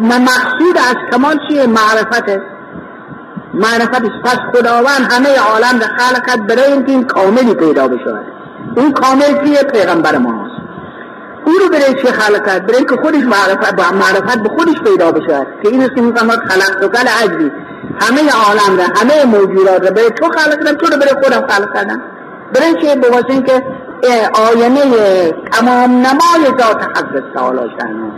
مقصود 0.00 0.78
از 0.78 0.96
کمال 1.12 1.38
چیه؟ 1.48 1.66
معرفت 1.66 2.28
است 3.54 3.64
معرفت 3.64 3.94
است 3.94 4.22
پس 4.24 4.38
خداوند 4.54 5.12
همه 5.12 5.38
عالم 5.38 5.80
را 5.80 5.86
خلق 5.98 6.26
کرد 6.26 6.46
برای 6.46 6.72
اینکه 6.72 6.92
این 6.92 7.04
کاملی 7.04 7.54
پیدا 7.54 7.88
بشود 7.88 8.26
اون 8.76 8.92
کامل 8.92 9.44
کیه 9.44 9.62
پیغمبر 9.62 10.18
ماست. 10.18 10.60
او 11.44 11.52
رو 11.52 11.68
برای 11.68 12.02
چه 12.02 12.12
خلق 12.12 12.46
کرد؟ 12.46 12.66
برای 12.66 12.76
اینکه 12.76 12.96
خودش 12.96 13.24
معرفت 13.24 13.74
با 13.74 13.82
معرفت 13.92 14.38
به 14.38 14.48
خودش 14.48 14.80
پیدا 14.84 15.12
بشود 15.12 15.46
که 15.62 15.68
این 15.68 15.82
است 15.82 15.94
که 15.94 16.00
می‌فهمد 16.00 16.38
خلق 16.38 16.92
کل 16.92 17.08
عجلی 17.08 17.52
همه 18.00 18.20
عالم 18.46 18.78
را 18.78 18.84
همه 19.00 19.24
موجودات 19.24 19.84
را 19.84 19.90
برای 19.90 20.10
تو 20.10 20.24
خلق 20.24 20.64
کردم 20.64 20.78
تو 20.78 20.86
رو 20.86 20.98
برای 20.98 21.14
خودم 21.22 21.46
خلق 21.46 21.74
کردم 21.74 22.02
برای 22.54 22.74
چه 22.82 22.96
به 22.96 23.08
واسه 23.08 23.30
اینکه 23.30 23.62
آینه 24.32 24.80
تمام 25.52 25.90
نمای 25.90 26.58
ذات 26.60 26.82
حق 26.82 27.22
تعالی 27.34 27.70
شنو 27.80 28.10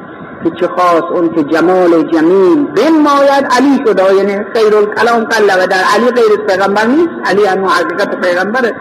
که 0.44 0.50
چه 0.60 0.66
خاص 0.66 1.02
اون 1.14 1.28
که 1.34 1.44
جمال 1.44 2.02
جمیل. 2.12 2.66
ماید 3.02 3.46
علی 3.50 3.84
شد 3.86 4.00
آینه 4.00 4.46
خیر 4.54 4.76
الکلام 4.76 5.24
قل 5.24 5.44
و 5.44 5.66
در 5.66 5.82
علی 5.94 6.10
غیر 6.10 6.46
پیغمبر 6.48 6.86
نیست. 6.86 7.30
علی 7.30 7.46
انو 7.46 7.68
حقیقت 7.68 8.20
پیغمبره. 8.20 8.74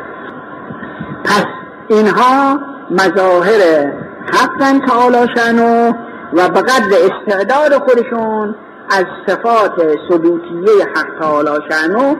پس 1.23 1.45
اینها 1.87 2.59
مظاهر 2.91 3.91
حقا 4.33 4.79
تعالی 4.87 5.27
شنو 5.35 5.93
و 6.33 6.49
به 6.49 6.61
قدر 6.61 6.97
استعداد 7.09 7.73
خودشون 7.73 8.55
از 8.89 9.05
صفات 9.27 9.81
ثبوتیه 10.09 10.85
حق 10.95 11.19
تعالی 11.19 11.59
شنو 11.69 12.15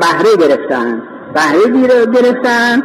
بهره 0.00 0.36
گرفتن. 0.38 1.02
بهره 1.34 2.06
گرفتن. 2.06 2.82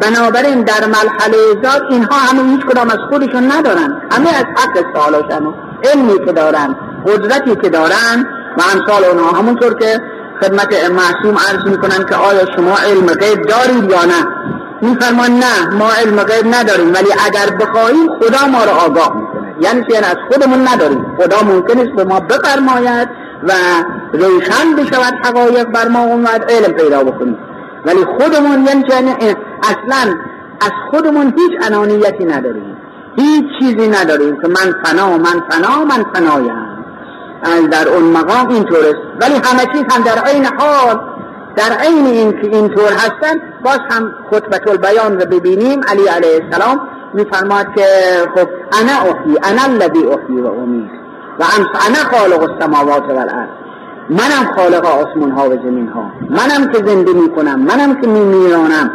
بنابراین 0.00 0.62
در 0.62 0.86
مرحله 0.86 1.36
ذات 1.64 1.82
اینها 1.90 2.16
همه 2.16 2.50
هیچ 2.50 2.60
کدام 2.60 2.90
از 2.90 2.98
خودشون 3.10 3.52
ندارن. 3.52 4.02
همه 4.10 4.28
از 4.28 4.44
حق 4.56 4.92
تعالی 4.94 5.16
شنو 5.30 5.52
علمی 5.84 6.26
که 6.26 6.32
دارن 6.32 6.76
قدرتی 7.06 7.56
که 7.56 7.68
دارن 7.68 8.26
و 8.58 8.62
امثال 8.74 9.04
اونها 9.04 9.38
همونطور 9.38 9.74
که 9.74 10.00
خدمت 10.42 10.90
معصوم 10.90 11.36
عرض 11.48 11.70
می‌کنن 11.70 12.04
که 12.08 12.14
آیا 12.14 12.46
شما 12.56 12.78
علم 12.78 13.06
غیب 13.06 13.42
دارید 13.42 13.90
یا 13.90 14.04
نه؟ 14.04 14.26
میفرمان 14.82 15.30
نه 15.30 15.74
ما 15.78 15.90
علم 16.02 16.22
غیب 16.22 16.54
نداریم. 16.54 16.88
ولی 16.94 17.08
اگر 17.26 17.56
بخواهیم 17.56 18.08
خدا 18.20 18.46
ما 18.46 18.64
رو 18.64 18.70
آگاه 18.70 19.16
می‌کنه. 19.16 19.54
یعنی 19.60 19.84
یعنی 19.90 20.06
از 20.06 20.16
خودمون 20.32 20.68
نداریم. 20.68 21.16
خدا 21.22 21.42
ممکن 21.42 21.78
است 21.78 21.90
به 21.96 22.04
ما 22.04 22.20
بفرماید 22.20 23.08
و 23.42 23.52
روشن 24.12 24.76
بشود 24.76 25.14
حقایق 25.24 25.64
بر 25.64 25.88
ما 25.88 25.98
اومد 25.98 26.50
علم 26.50 26.72
پیدا 26.72 27.04
بکنیم. 27.04 27.38
ولی 27.88 28.04
خودمون 28.04 28.66
یعنی, 28.66 28.84
یعنی 28.90 29.34
اصلا 29.62 30.14
از 30.60 30.72
خودمون 30.90 31.34
هیچ 31.38 31.66
انانیتی 31.66 32.24
نداریم. 32.24 32.76
هیچ 33.16 33.44
چیزی 33.58 33.88
نداریم 33.88 34.36
که 34.42 34.48
من 34.48 34.82
فنا 34.84 35.18
من 35.18 35.42
فنا 35.50 35.84
من 35.84 36.04
فنایم. 36.14 36.68
در 37.70 37.88
اون 37.88 38.04
مقام 38.04 38.48
اینطور 38.48 38.78
است 38.78 38.96
ولی 39.20 39.34
همه 39.34 39.72
چیز 39.72 39.82
هم 39.90 40.02
در 40.02 40.18
عین 40.18 40.44
حال 40.44 41.00
در 41.56 41.72
عین 41.72 42.06
این 42.06 42.32
که 42.32 42.56
اینطور 42.56 42.92
هستن 42.92 43.40
باز 43.64 43.78
هم 43.90 44.12
خطبت 44.30 44.68
البیان 44.68 45.20
رو 45.20 45.26
ببینیم. 45.26 45.80
علی 45.88 46.06
علیه 46.06 46.44
السلام 46.44 46.80
میفرماد 47.14 47.66
که 47.76 47.86
خب 48.34 48.48
انا 48.80 48.92
احی 48.92 49.36
انا 49.42 49.62
الذی 49.62 50.06
احی 50.06 50.40
و 50.40 50.46
امید 50.46 50.90
و 51.40 51.44
انا 51.86 52.18
خالق 52.18 52.50
السماوات 52.50 53.02
والارض. 53.02 53.57
منم 54.10 54.54
خالق 54.56 54.84
آسمان 54.84 55.30
ها 55.30 55.50
و 55.50 55.52
زمین 55.52 55.88
ها 55.88 56.10
منم 56.30 56.72
که 56.72 56.78
زنده 56.78 57.12
می‌کنم 57.12 57.60
منم 57.60 58.00
که 58.00 58.06
میمیرانم. 58.06 58.90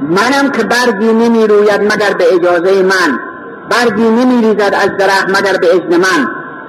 منم 0.00 0.50
که 0.50 0.64
برگی 0.64 1.12
نمی‌روید 1.12 1.80
مگر 1.80 2.14
به 2.18 2.24
اجازه 2.34 2.82
من. 2.82 3.18
برگی 3.70 4.10
نمیریزد 4.10 4.74
از 4.74 4.90
درخت 4.98 5.28
مگر 5.28 5.58
به 5.58 5.66
اذن 5.74 5.96
من. 5.96 6.28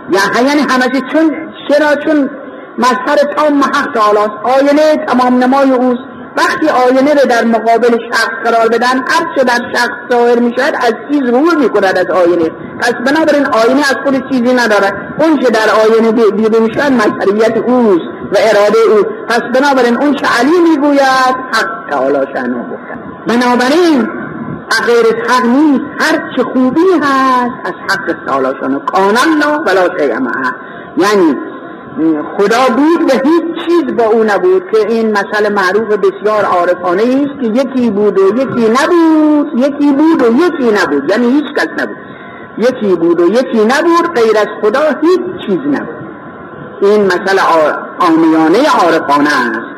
یا 0.09 0.41
یعنی 0.47 0.61
همه 0.61 1.01
چون 1.13 1.31
چرا؟ 1.69 1.95
چون 2.05 2.29
مظهر 2.77 3.17
تام 3.35 3.63
حق 3.63 3.93
تعالی 3.93 4.31
آینه 4.43 5.05
تمام 5.07 5.43
نمای 5.43 5.71
اوست. 5.71 6.08
وقتی 6.37 6.69
آینه 6.69 7.13
رو 7.13 7.29
در 7.29 7.43
مقابل 7.43 7.97
شخص 8.11 8.31
قرار 8.45 8.67
بدن 8.67 8.97
هر 9.07 9.35
چه 9.35 9.43
در 9.43 9.59
شخص 9.75 10.11
ظاهر 10.11 10.39
می 10.39 10.53
شود 10.57 10.75
از 10.75 10.93
چیز 11.11 11.21
روی 11.21 11.55
می 11.55 11.69
کند 11.69 11.97
از 11.97 12.05
آینه. 12.05 12.49
پس 12.79 12.93
بنابراین 12.93 13.45
آینه 13.45 13.79
از 13.79 13.95
خود 14.03 14.31
چیزی 14.31 14.53
ندارد. 14.53 15.15
اون 15.19 15.39
چه 15.39 15.49
در 15.49 15.69
آینه 15.85 16.31
دیده 16.31 16.59
می 16.59 16.73
شود 16.73 16.91
مظهریت 16.91 17.57
اوست 17.57 18.05
و 18.31 18.37
اراده 18.37 18.79
او 18.89 19.03
پس 19.27 19.41
بنابراین 19.55 19.97
اون 19.97 20.13
چه 20.13 20.27
علی 20.39 20.69
می 20.69 20.77
گوید 20.77 21.35
حق 21.53 21.89
تعالی 21.91 22.25
شنو 22.35 22.63
بنابراین 23.27 24.07
غیر 24.87 25.23
حق 25.27 25.45
نیست. 25.45 25.83
هر 25.99 26.35
چه 26.35 26.43
خوبی 26.43 26.81
هست 27.01 27.53
از 27.65 27.73
حق 27.89 28.25
تعالی 28.27 28.57
شنو 28.61 28.79
کان 28.79 29.17
الله 29.17 29.57
ولا 29.57 29.97
شیء 29.97 30.15
یعنی 30.97 31.48
خدا 32.37 32.75
بود 32.75 33.01
و 33.09 33.29
هیچ 33.29 33.67
چیز 33.67 33.95
با 33.97 34.05
او 34.05 34.23
نبود 34.23 34.63
که 34.71 34.87
این 34.89 35.11
مسئله 35.11 35.49
معروف 35.49 35.97
بسیار 35.97 36.43
عارفانه 36.45 37.01
است 37.01 37.41
که 37.41 37.47
یکی 37.47 37.91
بود 37.91 38.19
و 38.19 38.37
یکی 38.37 38.69
نبود 38.69 39.59
یکی 39.59 39.91
بود 39.91 40.21
و 40.21 40.25
یکی 40.25 40.71
نبود. 40.81 41.11
یعنی 41.11 41.25
هیچ 41.25 41.45
کس 41.57 41.67
نبود. 41.83 41.97
یکی 42.57 42.95
بود 42.95 43.21
و 43.21 43.27
یکی 43.27 43.65
نبود 43.65 44.13
غیر 44.15 44.37
از 44.37 44.47
خدا 44.61 44.79
هیچ 45.01 45.21
چیز 45.45 45.57
نبود. 45.57 45.99
این 46.81 47.05
مسئله 47.05 47.41
آمیانه 47.99 48.57
عارفانه 48.83 49.29
است 49.29 49.69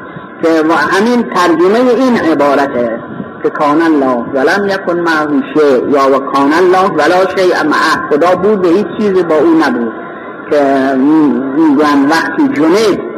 که 0.43 0.73
همین 0.73 1.23
ترجمه 1.23 1.79
این 1.79 2.17
عبارته 2.17 2.99
که 3.43 3.49
کان 3.49 3.81
الله 3.81 4.25
ولم 4.33 4.69
یکن 4.69 4.99
معه 4.99 5.27
یا 5.89 6.15
و 6.15 6.19
کان 6.19 6.53
الله 6.53 6.89
ولا 6.89 7.27
شیء 7.37 7.63
معه 7.63 8.09
خدا 8.09 8.35
بود 8.35 8.65
و 8.65 8.69
هیچ 8.69 8.87
چیز 8.99 9.13
با 9.13 9.35
او 9.35 9.57
نبود. 9.65 10.00
که 10.51 10.95
میگن 11.55 12.09
وقتی 12.09 12.47
جنید 12.47 13.11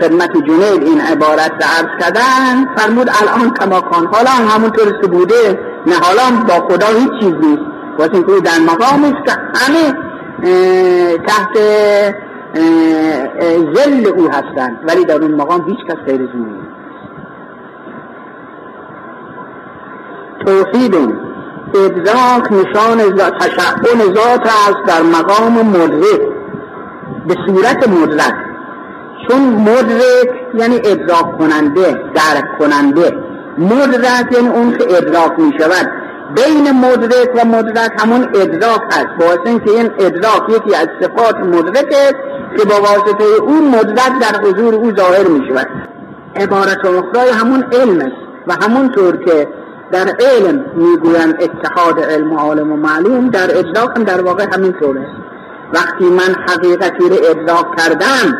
خدمت 0.00 0.32
جنید 0.36 0.82
این 0.82 1.00
عبارت 1.00 1.50
را 1.50 1.68
عرض 1.78 2.00
کردن 2.00 2.74
فرمود 2.76 3.10
الان 3.22 3.50
کما 3.54 3.80
کان 3.80 4.06
حالا 4.06 4.30
همونطور 4.30 5.00
که 5.00 5.06
بوده 5.06 5.58
نه 5.86 5.94
حالا 5.94 6.44
با 6.48 6.68
خدا 6.68 6.86
هیچ 6.86 7.10
چیز 7.20 7.34
نیست 7.34 7.62
واسه 7.98 8.14
اینکه 8.14 8.32
در 8.44 8.58
مقام 8.58 9.04
است 9.04 9.26
که 9.26 9.32
همه 9.54 9.94
تحت 11.26 11.58
زل 13.74 14.06
او 14.16 14.28
هستند 14.28 14.78
ولی 14.88 15.04
در 15.04 15.22
اون 15.22 15.34
مقام 15.34 15.64
هیچ 15.68 15.78
کس 15.88 15.96
غیر 16.06 16.22
از 16.22 16.28
نیست. 16.34 16.72
توحید 20.46 20.94
ادراک 21.74 22.52
نشان 22.52 22.98
تشعبن 23.16 24.14
ذات 24.14 24.40
است 24.40 24.86
در 24.86 25.02
مقام 25.02 25.66
مدرک 25.66 26.31
به 27.26 27.34
صورت 27.46 27.88
مدرک. 27.88 28.34
چون 29.28 29.40
مدرک 29.42 30.30
یعنی 30.54 30.76
ادراک 30.76 31.38
کننده 31.38 32.00
درک 32.14 32.58
کننده. 32.58 33.16
مدرک 33.58 34.32
یعنی 34.32 34.48
اون 34.48 34.78
که 34.78 34.96
ادراک 34.96 35.38
می 35.38 35.52
شود 35.58 35.90
بین 36.36 36.70
مدرک 36.70 37.28
و 37.36 37.44
مدرک 37.46 37.90
همون 37.98 38.22
ادراک 38.34 38.80
هست. 38.86 39.08
باعث 39.20 39.38
اینکه 39.46 39.70
این 39.70 39.90
ادراک 39.98 40.48
یکی 40.48 40.74
از 40.74 40.88
صفات 41.00 41.36
مدرک 41.36 41.92
است 41.92 42.16
که 42.56 42.64
با 42.64 42.74
واسطه 42.74 43.24
اون 43.42 43.68
مدرک 43.68 44.12
در 44.20 44.40
حضور 44.48 44.74
او 44.74 44.96
ظاهر 44.96 45.28
می 45.28 45.48
شود 45.48 45.68
عبارت 46.36 46.78
اخرای 46.84 47.30
همون 47.30 47.64
علم 47.72 48.00
است 48.00 48.22
و 48.46 48.64
همونطور 48.64 49.16
که 49.16 49.48
در 49.92 50.06
علم 50.20 50.64
می‌گویند 50.74 51.42
اتحاد 51.42 52.00
علم 52.00 52.32
و 52.32 52.38
عالم 52.38 52.72
و 52.72 52.76
معلوم 52.76 53.28
در 53.28 53.58
ادراک 53.58 53.90
هم 53.96 54.04
در 54.04 54.20
واقع 54.20 54.46
همینطور 54.54 54.98
است 54.98 55.31
وقتی 55.72 56.04
من 56.04 56.34
حقیقتی 56.48 57.08
را 57.08 57.16
ادراک 57.30 57.76
کردم 57.76 58.38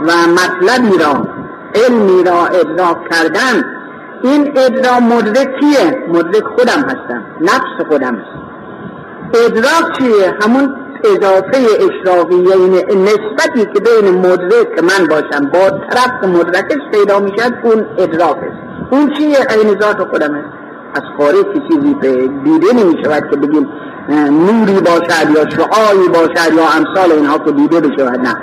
و 0.00 0.12
مطلبی 0.32 0.98
را 0.98 1.28
علمی 1.74 2.24
را 2.24 2.46
ادراک 2.46 3.08
کردم 3.10 3.64
این 4.22 4.58
ادراک 4.58 5.02
مدرک 5.02 5.48
کیه؟ 5.60 6.06
مدرک 6.08 6.44
خودم 6.44 6.82
هستم 6.82 7.22
نفس 7.40 7.88
خودم 7.88 8.14
است 8.14 8.48
ادراک 9.44 9.98
چیه؟ 9.98 10.34
همون 10.42 10.74
اضافه 11.04 11.58
اشراقیه 11.58 12.56
این 12.88 13.02
نسبتی 13.02 13.66
که 13.74 13.80
بین 13.80 14.14
مدرک 14.18 14.82
من 14.82 15.06
باشم 15.06 15.50
با 15.52 15.70
طرف 15.70 16.24
مدرکش 16.24 16.78
پیدا 16.92 17.20
می‌شد 17.20 17.54
اون 17.62 17.86
ادراک 17.98 18.36
است 18.36 18.92
اون 18.92 19.14
چیه؟ 19.14 19.38
این 19.62 19.80
ذات 19.80 20.08
خودم 20.10 20.34
است 20.34 20.57
از 20.94 21.02
خارج 21.18 21.44
که 21.54 21.60
چیزی 21.70 21.94
دیده 22.44 22.72
نمی 22.74 23.04
شود 23.04 23.30
که 23.30 23.36
بگیم 23.36 23.68
نوری 24.30 24.80
باشد 24.80 25.30
یا 25.36 25.50
شعایی 25.50 26.08
باشد 26.08 26.54
یا 26.54 26.62
امثال 26.76 27.12
اینها 27.12 27.38
که 27.38 27.52
دیده 27.52 27.80
بشود 27.80 28.20
نه. 28.20 28.34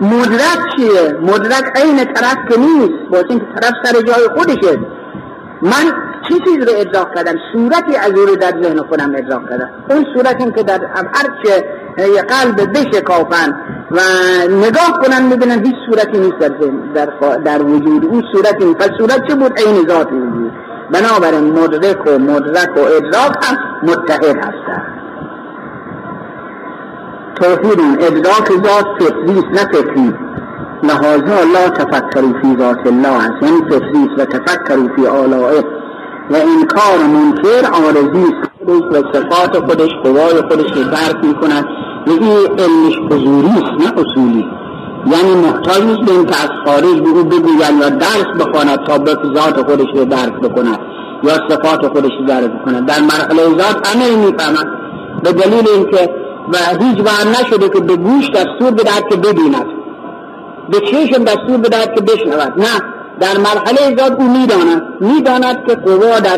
مدرک 0.00 0.58
چیه؟ 0.76 1.18
مدرک 1.22 1.64
عین 1.76 2.04
طرف 2.04 2.36
که 2.50 2.60
نیست 2.60 3.10
باشه 3.10 3.26
اینکه 3.30 3.46
طرف 3.60 3.72
سر 3.84 4.02
جای 4.02 4.28
خودشه. 4.36 4.78
من 5.62 5.92
چی 6.28 6.34
چیز 6.46 6.68
رو 6.68 6.72
ادراک 6.76 7.14
کردم؟ 7.14 7.34
صورتی 7.52 7.96
از 7.96 8.10
او 8.10 8.26
رو 8.26 8.36
در 8.36 8.62
ذهن 8.62 8.78
خودم 8.78 9.14
ادراک 9.16 9.50
کردم. 9.50 9.70
اون 9.90 10.06
صورت 10.14 10.36
این 10.40 10.52
که 10.52 10.62
در 10.62 10.80
هرچه 11.14 11.64
قلب 12.28 12.78
بشکافن 12.78 13.60
و 13.90 14.00
نگاه 14.48 15.00
کنن 15.04 15.22
می‌بینن 15.22 15.66
هیچ 15.66 15.76
صورتی 15.86 16.18
نیست 16.18 16.38
در, 16.38 16.48
در, 16.94 17.36
در 17.36 17.62
وجود. 17.62 18.04
اون 18.04 18.22
صورتی 18.32 18.64
نیست 18.64 18.78
پس 18.78 18.90
صورت 18.98 19.28
چه 19.28 19.34
بود؟ 19.34 19.58
عین 19.58 19.88
ذات 19.88 20.12
وجود 20.12 20.67
بنابراین 20.92 21.58
مدرک 21.58 22.06
و 22.06 22.18
مدرک 22.18 22.76
و 22.76 22.80
ادراک 22.80 23.36
هم 23.42 23.56
متحد 23.82 24.36
هستن 24.36 24.82
توحید 27.34 27.80
ادراک 28.00 28.48
ذات 28.50 28.86
فطری 28.98 29.42
نه 29.52 29.64
فطری 29.72 30.14
لحاظا 30.82 31.44
لا 31.54 31.68
تفکروا 31.68 32.32
فی 32.42 32.56
ذات 32.58 32.86
الله 32.86 33.08
است. 33.08 33.42
یعنی 33.42 33.64
فطری 33.70 34.08
و 34.18 34.24
تفکروا 34.24 34.88
فی 34.96 35.06
آلائه. 35.06 35.64
و 36.30 36.36
انکار 36.36 37.06
منکر 37.06 37.66
عارضی 37.66 38.34
خودش 38.58 38.82
و 38.92 39.12
صفات 39.12 39.66
خودش 39.66 39.90
قوای 40.02 40.42
خودش 40.48 40.72
رو 40.76 40.84
درک 40.84 41.24
می‌کنن 41.24 41.64
و 42.06 42.10
این 42.10 42.22
علمش 42.58 42.98
حضوری 43.10 43.48
است 43.48 43.86
نه 43.86 43.92
اصولی. 44.00 44.46
یعنی 45.12 45.34
محتاج 45.34 45.82
نیست 45.82 46.00
به 46.00 46.12
اینکه 46.12 46.34
از 46.42 46.50
خارج 46.66 47.00
به 47.00 47.08
او 47.08 47.24
بگوید 47.24 47.80
یا 47.80 47.88
درس 47.88 48.26
بخواند 48.40 48.84
تا 48.86 48.98
به 48.98 49.16
ذات 49.34 49.66
خودش 49.70 49.86
رو 49.94 50.04
درک 50.04 50.32
بکند 50.32 50.78
یا 51.22 51.32
صفات 51.48 51.88
خودش 51.88 52.10
رو 52.20 52.26
درک 52.26 52.50
بکند. 52.50 52.86
در 52.86 53.00
مرحله 53.00 53.42
ذات 53.58 53.88
همه 53.88 54.16
می‌فهمند. 54.16 54.66
به 55.22 55.32
دلیل 55.32 55.68
اینکه 55.68 56.14
و 56.52 56.84
هیچ 56.84 57.00
وقت 57.00 57.40
نشده 57.40 57.68
که 57.68 57.80
به 57.80 57.96
گوش 57.96 58.30
دستور 58.30 58.70
بدهد 58.70 59.08
که 59.10 59.16
ببیند. 59.16 59.66
به 60.70 60.80
چشم 60.80 61.24
دستور 61.24 61.56
بدهد 61.56 61.94
که 61.94 62.00
بشنود. 62.00 62.52
نه 62.56 62.82
در 63.20 63.38
مرحله 63.38 63.96
ذات 63.98 64.20
او 64.20 64.30
می‌داند. 64.30 64.82
می‌داند 65.00 65.66
که 65.66 65.74
قوا 65.74 66.20
در 66.20 66.36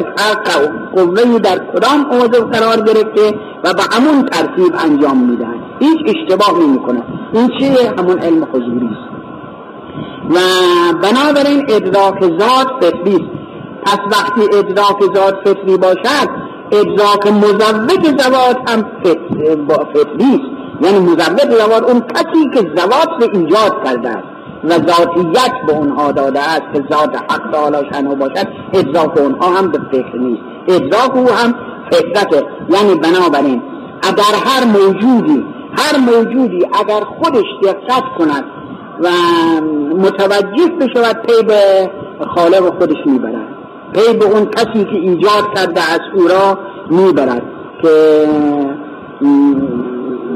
قوه 0.96 1.38
در 1.38 1.58
کدام 1.58 2.06
عضو 2.10 2.44
قرار 2.44 2.80
گرفته 2.80 3.34
و 3.64 3.74
به 3.74 3.82
همون 3.92 4.26
ترتیب 4.26 4.74
انجام 4.78 5.16
می‌دهد. 5.16 5.59
هیچ 5.80 5.98
اشتباه 6.06 6.62
نمی‌کنه. 6.62 7.02
این 7.32 7.48
چیه؟ 7.58 7.94
همون 7.98 8.18
علم 8.18 8.44
حضوری. 8.52 8.86
است 8.86 9.10
و 10.30 10.38
بنابراین 11.02 11.66
ادراک 11.68 12.22
ذات 12.22 12.84
فطری 12.84 13.28
پس 13.82 13.98
وقتی 14.12 14.58
ادراک 14.58 15.14
ذات 15.14 15.34
فطری 15.44 15.76
باشد 15.76 16.28
ادراک 16.72 17.26
مزوج 17.26 18.22
زوات 18.22 18.70
هم 18.70 18.84
فطری 19.94 20.34
است. 20.34 20.50
یعنی 20.80 20.98
مزوج 20.98 21.50
زوات 21.58 21.90
اون 21.90 22.00
کسی 22.00 22.50
که 22.54 22.60
زوات 22.76 23.08
رو 23.20 23.28
ایجاد 23.32 23.84
کرده 23.84 24.08
است 24.08 24.24
و 24.64 24.68
ذاتیت 24.68 25.52
به 25.66 25.72
اونها 25.72 26.12
داده 26.12 26.40
است 26.40 26.62
که 26.74 26.84
ذات 26.90 27.16
حق 27.16 27.50
تعالی 27.52 27.88
شنو 27.92 28.14
باشد 28.14 28.48
ادراک 28.74 29.18
اونها 29.18 29.50
هم 29.50 29.70
به 29.70 29.78
فکر 29.92 30.16
نیست. 30.16 30.42
ادراک 30.68 31.16
او 31.16 31.30
هم 31.30 31.54
فطرته. 31.90 32.46
یعنی 32.68 32.94
بنابراین 32.94 33.62
اگر 34.02 34.34
هر 34.44 34.64
موجودی 34.64 35.44
هر 35.78 35.98
موجودی 35.98 36.66
اگر 36.80 37.00
خودش 37.04 37.46
دقت 37.62 38.04
کند 38.18 38.44
و 39.00 39.08
متوجه 39.96 40.68
بشود 40.80 41.16
پی 41.26 41.42
به 41.42 41.90
خالق 42.34 42.78
خودش 42.78 43.06
می‌برد. 43.06 43.48
پی 43.92 44.18
به 44.18 44.24
اون 44.24 44.44
کسی 44.46 44.84
که 44.84 44.96
ایجاد 44.96 45.54
کرده 45.54 45.80
از 45.92 46.00
او 46.14 46.28
را 46.28 46.58
می‌برد 46.90 47.42
که 47.82 47.88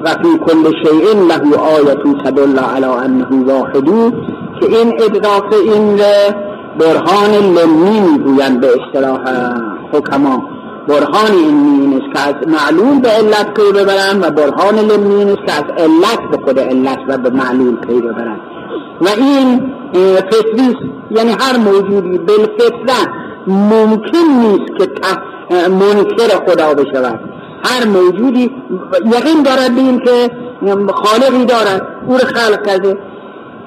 و 0.05 0.09
فی 0.09 0.39
کل 0.47 0.73
شیء 0.85 1.13
له 1.29 1.57
آية 1.57 2.23
تدل 2.25 2.59
على 2.59 2.85
أنه 2.85 3.53
واحد 3.53 4.11
که 4.61 4.67
این 4.67 5.03
ادراک 5.03 5.53
این 5.53 5.97
برهان 6.79 7.31
لمی 7.31 8.01
می‌گویند 8.01 8.61
به 8.61 8.67
اصطلاح 8.67 9.21
حکما. 9.93 10.43
برهان 10.89 11.33
انی 11.33 12.03
معلول 12.47 13.01
به 13.01 13.09
علت 13.09 13.55
پی 13.55 13.73
ببرن 13.73 14.21
و 14.21 14.31
برهان 14.31 14.79
است 14.79 15.47
که 15.47 15.53
از 15.53 15.65
علت 15.79 16.31
به 16.31 16.39
خود 16.45 16.59
علت 16.59 16.99
و 17.09 17.19
به 17.19 17.31
معلول 17.31 17.77
پی 17.77 18.01
ببرن. 18.01 18.41
و 19.01 19.09
این 19.17 19.73
فطری 20.31 20.77
یعنی 21.11 21.31
هر 21.41 21.57
موجودی 21.57 22.19
بالفطره 22.19 23.09
ممکن 23.47 24.19
نیست 24.43 24.79
که 24.79 24.89
منکر 25.69 26.37
خدا 26.47 26.75
بشود. 26.75 27.21
هر 27.65 27.87
موجودی 27.87 28.51
یقین 29.07 29.43
دارد 29.43 29.75
به 29.75 29.81
این 29.81 29.99
که 29.99 30.31
خالقی 30.95 31.45
دارد 31.45 31.87
او 32.07 32.15
رو 32.15 32.25
خلق 32.25 32.67
کرده. 32.67 32.99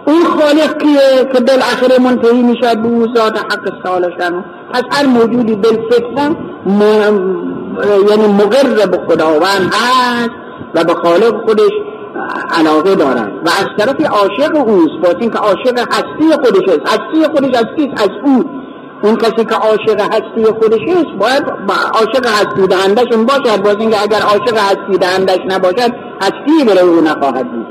اون 0.05 0.23
خالق 0.23 0.77
کیه 0.77 1.29
که 1.33 1.39
بالاخره 1.39 1.99
منتهی 1.99 2.43
می‌شد 2.43 2.77
به 2.81 2.87
او 2.87 3.07
ذات 3.15 3.37
حق 3.37 3.83
سالشن 3.83 4.45
پس 4.73 4.83
هر 4.91 5.05
موجودی 5.05 5.55
بالفطره 5.55 6.35
یعنی 8.09 8.33
مقر 8.33 8.87
به 8.87 8.97
خداوند 9.07 9.73
هست 9.73 10.29
و 10.73 10.83
به 10.83 10.93
خالق 10.93 11.45
خودش 11.45 11.71
علاقه 12.59 12.95
دارد. 12.95 13.31
و 13.45 13.49
از 13.49 13.67
طرف 13.77 14.05
عاشق 14.11 14.55
اوست 14.67 14.93
با 15.03 15.19
اینکه 15.19 15.37
عاشق 15.37 15.79
هستی 15.79 16.31
خودش 16.31 16.69
است. 16.69 16.93
هستی 16.93 17.23
خودش 17.35 17.55
از 17.55 17.65
از 17.97 18.09
او. 18.23 18.45
اون 19.03 19.15
کسی 19.15 19.45
که 19.45 19.55
عاشق 19.55 20.01
هستی 20.01 20.45
خودش 20.59 20.81
است 20.81 21.17
باید 21.19 21.43
عاشق 21.93 22.25
هستی 22.25 22.67
دهندش 22.67 23.07
باشد. 23.27 23.63
باز 23.63 23.75
اینکه 23.79 24.03
اگر 24.03 24.21
عاشق 24.21 24.57
هستی 24.57 24.97
دهندش 24.97 25.39
نباشد 25.47 25.91
هستی 26.21 26.65
برای 26.67 26.89
او 26.89 27.01
نخواهد 27.01 27.51
بود. 27.51 27.67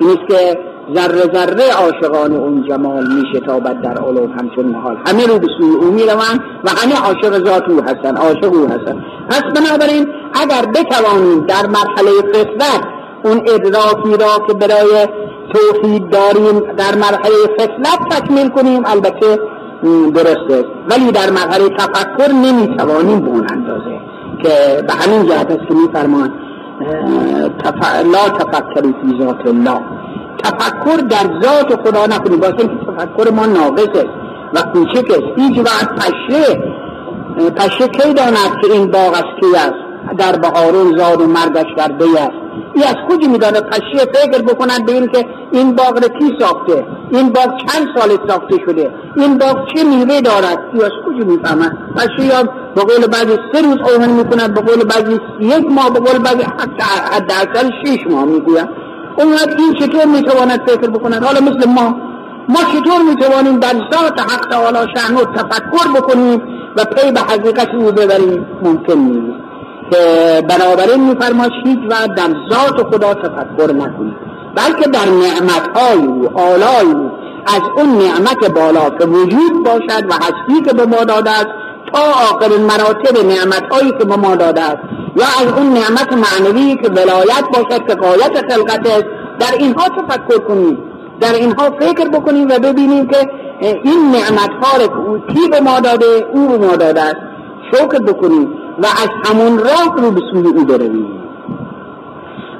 این 0.00 0.18
که 0.28 0.58
ذره 0.94 1.22
ذره 1.34 1.72
عاشقان 1.72 2.32
اون 2.32 2.64
جمال 2.68 3.04
می 3.14 3.22
شتابد 3.34 3.80
در 3.80 3.98
علوم 3.98 4.30
همچون 4.30 4.66
محال. 4.66 4.96
همه 5.06 5.26
رو 5.26 5.38
به 5.38 5.46
سوی 5.58 5.74
او 5.74 5.90
می 5.90 6.02
روند 6.02 6.40
و 6.64 6.70
همه 6.70 6.96
عاشق 7.06 7.44
ذات 7.46 7.68
او 7.68 7.80
هستن 7.82 8.16
عاشق 8.16 8.54
او 8.54 8.66
هستن. 8.66 9.04
پس 9.28 9.42
بنابراین 9.42 10.06
اگر 10.42 10.66
بتوانیم 10.74 11.40
در 11.40 11.66
مرحله 11.66 12.10
فطرت 12.32 12.82
اون 13.24 13.38
ادراکی 13.38 14.16
را 14.20 14.46
که 14.46 14.54
برای 14.54 15.08
توحید 15.54 16.10
داریم 16.10 16.60
در 16.76 16.94
مرحله 16.94 17.34
فطرت 17.58 17.98
تکمیل 18.10 18.48
کنیم 18.48 18.82
البته 18.86 19.38
درسته. 20.14 20.64
ولی 20.90 21.12
در 21.12 21.30
مرحله 21.30 21.68
تفکر 21.68 22.32
نمی‌توانیم 22.32 23.20
به 23.20 23.28
اون 23.28 23.46
اندازه 23.50 24.00
که 24.42 24.82
به 24.86 24.92
همین 24.92 25.26
جهت 25.26 25.50
است 25.50 25.68
که 25.68 25.74
میفرمان 25.74 26.32
تف... 27.64 28.04
لا 28.04 28.28
تفکری 28.28 28.94
فی 29.02 29.24
ذات 29.24 29.46
الله. 29.46 29.80
تفکر 30.44 30.96
در 30.96 31.40
ذات 31.42 31.88
خدا 31.88 32.06
نکنیم. 32.06 32.42
اینکه 32.42 32.64
تفکر 32.64 33.30
ما 33.30 33.46
ناقص 33.46 33.88
است 33.88 34.06
و 34.54 34.62
کوچک 34.72 35.10
است 35.10 35.38
هیچ 35.40 35.58
وقت 35.58 35.88
پشه 35.94 36.76
پشه 37.56 37.88
کی 37.88 38.14
داند 38.14 38.60
که 38.62 38.72
این 38.72 38.90
باغ 38.90 39.14
از 39.14 39.24
کی 39.40 39.56
است؟ 39.56 39.86
در 40.18 40.36
بهارون 40.36 40.98
زاد 40.98 41.20
و 41.20 41.26
مرگش 41.26 41.66
در 41.76 41.88
دی 41.88 42.18
است. 42.18 42.30
ای 42.74 42.82
از 42.82 42.94
کجا 43.08 43.28
میدانه 43.28 43.60
پشه 43.60 43.98
فکر 43.98 44.42
بکنند 44.42 44.86
به 44.86 44.92
این 44.92 45.06
که 45.06 45.26
این 45.52 45.76
باغ 45.76 46.04
رو 46.04 46.08
کی 46.08 46.36
ساخته؟ 46.40 46.86
این 47.10 47.28
باغ 47.28 47.56
چند 47.58 47.86
سال 47.96 48.10
ساخته 48.28 48.56
شده؟ 48.66 48.90
این 49.16 49.38
باغ 49.38 49.56
چه 49.74 49.84
میوه 49.84 50.20
دارد؟ 50.20 50.58
ای 50.74 50.82
از 50.82 50.90
کجا 51.06 51.24
می‌فهمد. 51.24 51.72
پشه 51.96 52.26
یا 52.26 52.42
به 52.74 52.80
قول 52.80 53.06
بعضی 53.06 53.36
سه 53.52 53.62
روز 53.62 53.76
اوهن 53.94 54.10
می‌کند 54.10 54.54
به 54.54 54.60
قول 54.60 54.84
بعضی 54.84 55.20
یک 55.40 55.70
ماه 55.70 55.90
به 55.90 56.00
قول 56.00 56.18
بعضی 56.18 56.42
حداقل 57.12 57.70
شش 57.84 57.98
ماه 58.10 58.24
می‌گوید. 58.24 58.68
اون 59.18 59.28
این 59.58 59.74
چطور 59.80 60.04
می‌تواند 60.04 60.60
فکر 60.70 60.90
بکند. 60.90 61.24
حالا 61.24 61.40
مثل 61.40 61.68
ما 61.68 61.94
ما 62.48 62.58
چطور 62.58 63.02
می‌توانیم 63.08 63.58
در 63.58 63.74
ذات 63.92 64.20
حق 64.20 64.46
تعالی 64.50 64.78
شأنه 64.96 65.20
تفکر 65.20 65.88
بکنیم 66.00 66.42
و 66.76 66.84
پی 66.84 67.12
به 67.12 67.20
حقیقت 67.20 67.68
او 67.74 67.92
ببریم. 67.92 68.46
ممکن 68.62 68.94
نیست. 68.94 69.46
که 69.90 70.42
بنابراین 70.48 71.08
میفرماش 71.08 71.50
هیچ 71.64 71.78
و 71.90 71.94
در 72.16 72.34
ذات 72.50 72.94
خدا 72.94 73.14
تفکر 73.14 73.72
نکنید 73.72 74.16
بلکه 74.56 74.88
در 74.90 75.04
نعمتهای 75.04 76.06
او 76.06 76.40
آلای 76.40 76.92
او 76.92 77.10
از 77.46 77.60
اون 77.76 77.98
نعمت 77.98 78.50
بالا 78.54 78.90
که 78.90 79.04
وجود 79.04 79.64
باشد 79.64 80.04
و 80.10 80.14
هستی 80.14 80.62
که 80.64 80.72
به 80.72 80.86
ما 80.86 81.04
داده 81.04 81.30
است 81.30 81.46
تا 81.92 82.00
آخرین 82.00 82.62
مراتب 82.62 83.26
نعمتهایی 83.26 83.90
که 83.90 84.04
به 84.04 84.16
ما 84.16 84.36
داده 84.36 84.62
است. 84.62 84.78
یا 85.16 85.24
از 85.40 85.52
اون 85.52 85.72
نعمت 85.72 86.12
معنوی 86.12 86.76
که 86.76 86.88
ولایت 86.88 87.44
باشد 87.54 87.86
که 87.86 87.94
قایت 87.94 88.52
خلقت 88.52 88.86
است. 88.86 89.04
در 89.38 89.52
اینها 89.58 89.88
تفکر 89.88 90.38
کنیم؟ 90.38 90.78
در 91.20 91.34
اینها 91.34 91.70
فکر 91.80 92.08
بکنیم 92.08 92.48
و 92.48 92.58
ببینیم 92.58 93.06
که 93.06 93.30
این 93.60 94.10
نعمت 94.12 94.50
ها 94.62 94.78
رو 94.82 95.18
کی 95.18 95.48
به 95.50 95.60
ما 95.60 95.80
داده 95.80 96.26
او 96.32 96.48
به 96.48 96.58
ما 96.66 96.76
داده 96.76 97.02
است. 97.02 97.16
شکر 97.72 97.98
بکنیم 97.98 98.48
و 98.82 98.86
از 98.86 99.08
همون 99.24 99.58
راه 99.58 99.96
رو 99.96 100.10
به 100.10 100.20
سوی 100.32 100.46
او 100.46 100.64
برویم. 100.64 101.06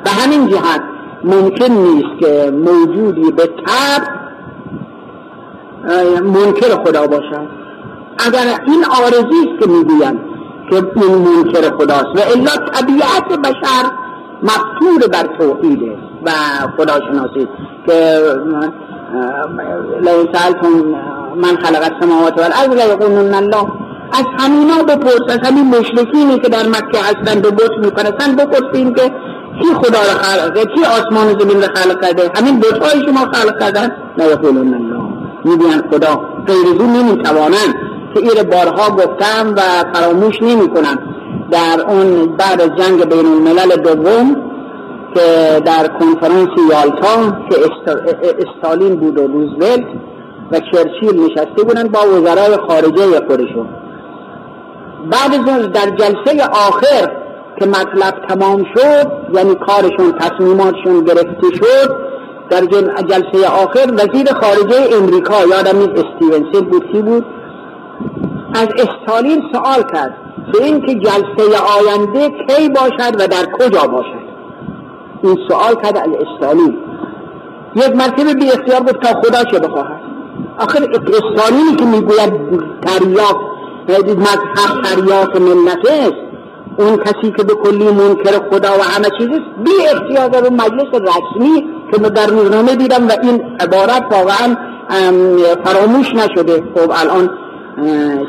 به 0.04 0.10
همین 0.10 0.48
جهت 0.48 0.82
ممکن 1.24 1.72
نیست 1.72 2.20
که 2.20 2.50
موجودی 2.50 3.32
به 3.32 3.46
طب 3.46 4.02
منکر 6.22 6.84
خدا 6.84 7.06
باشد. 7.06 7.48
اگر 8.26 8.60
این 8.66 8.84
آرزی 8.84 9.48
است 9.48 9.60
که 9.60 9.70
می‌گویم 9.70 10.20
که 10.70 10.76
این 10.76 11.14
منکر 11.14 11.76
خداست. 11.76 12.06
و 12.16 12.20
الا 12.34 12.50
طبیعت 12.72 13.40
بشر 13.44 13.84
مفتور 14.42 15.08
بر 15.12 15.36
توحیده 15.38 15.98
و 16.26 16.30
خداشناسی 16.76 17.48
که 17.86 18.20
سألتم 20.32 20.68
من 21.36 21.56
خلق 21.56 21.92
السماوات 21.92 22.38
والارض 22.38 22.88
لیقولن 22.88 23.34
الله. 23.34 23.66
از 24.12 24.24
همینا 24.38 24.82
بپرس 24.82 25.22
از 25.28 25.38
همین 25.48 25.64
مشرکینی 25.78 26.38
که 26.38 26.48
در 26.48 26.66
مکه 26.68 26.98
هستند 26.98 27.46
و 27.46 27.50
بت 27.50 27.70
میپرستند 27.82 28.36
بپرسیم 28.36 28.94
که 28.94 29.02
کی 29.62 29.74
خدا 29.74 29.98
را 29.98 30.18
خلق 30.20 30.58
کی 30.74 30.84
آسمان 30.84 31.38
زمین 31.38 31.62
را 31.62 31.68
خلق 31.74 32.02
کرده؟ 32.02 32.30
همین 32.36 32.60
بتهای 32.60 33.06
شما 33.06 33.20
خلق 33.32 33.60
کردن 33.60 33.90
لیقولن 34.18 34.74
الله. 34.74 35.02
می‌گویند 35.44 35.94
خدا 35.94 36.20
غیر 36.46 36.82
نمی‌توانند. 36.82 37.74
که 38.16 38.22
ایر 38.22 38.42
بارها 38.42 38.90
گفتم 38.90 39.54
و 39.56 39.60
فراموش 39.92 40.42
نمی 40.42 40.68
کنم. 40.68 40.98
در 41.50 41.80
اون 41.88 42.36
بعد 42.36 42.76
جنگ 42.78 43.04
بین 43.04 43.26
الملل 43.26 43.76
دوم 43.76 44.36
که 45.14 45.60
در 45.64 45.88
کنفرانس 45.88 46.48
یالتا 46.70 47.32
که 47.50 47.56
استالین 48.46 48.96
بود 48.96 49.18
و 49.18 49.26
روزولت 49.26 49.84
و 50.52 50.60
چرچیل 50.72 51.24
نشسته 51.24 51.62
بودن 51.64 51.88
با 51.88 51.98
وزرای 51.98 52.56
خارجه 52.68 53.26
خودشون. 53.28 53.68
بعد 55.10 55.48
از 55.48 55.72
در 55.72 55.90
جلسه 55.90 56.44
آخر 56.44 57.12
که 57.58 57.66
مطلب 57.66 58.14
تمام 58.28 58.64
شد 58.76 59.12
یعنی 59.34 59.54
کارشون 59.54 60.12
تصمیماتشون 60.20 61.04
گرفته 61.04 61.54
شد 61.54 61.96
در 62.50 62.60
جلسه 63.02 63.48
آخر 63.48 63.92
وزیر 63.92 64.32
خارجه 64.32 64.96
امریکا 64.96 65.34
یادم 65.50 65.78
نیست 65.78 66.04
استیونسن 66.04 66.60
بود 66.60 66.92
کی 66.92 67.02
بود؟ 67.02 67.24
از 68.54 68.68
استالین 68.68 69.42
سوال 69.52 69.82
کرد 69.92 70.14
به 70.52 70.64
اینکه 70.64 70.94
جلسه 70.94 71.58
آینده 71.78 72.28
کی 72.28 72.68
باشد 72.68 73.20
و 73.20 73.26
در 73.26 73.46
کجا 73.58 73.86
باشد. 73.86 74.26
این 75.22 75.38
سوال 75.48 75.74
کرد 75.74 75.96
از 75.96 76.08
استالین 76.26 76.76
یک 77.74 77.96
مرتبه 77.96 78.34
بی 78.34 78.50
اختیار 78.50 78.80
بود 78.80 79.02
تا 79.02 79.20
خدا 79.20 79.44
چه 79.44 79.58
بخواهد. 79.58 80.00
آخر 80.58 80.78
استالینی 80.92 81.76
که 81.78 81.84
می‌گوید 81.84 82.32
تریاک 82.80 83.36
مذهب 84.08 84.82
تریاک 84.84 85.36
ملت 85.36 85.90
است. 85.90 86.26
اون 86.78 86.96
کسی 86.96 87.30
که 87.36 87.44
به 87.44 87.54
کلی 87.54 87.84
منکر 87.84 88.50
خدا 88.50 88.68
و 88.68 88.82
همه 88.82 89.08
چیز 89.18 89.28
است 89.28 89.64
بی 89.64 89.88
اختیار 89.92 90.28
در 90.28 90.50
مجلس 90.50 90.94
رسمی 90.94 91.66
که 91.92 91.98
در 91.98 92.26
روزنامه 92.26 92.76
دیدم 92.76 93.08
و 93.08 93.12
این 93.22 93.42
عبارت 93.60 94.02
واقعا 94.10 94.56
فراموش 95.64 96.14
نشده. 96.14 96.64
خب 96.74 96.90
الان 96.90 97.30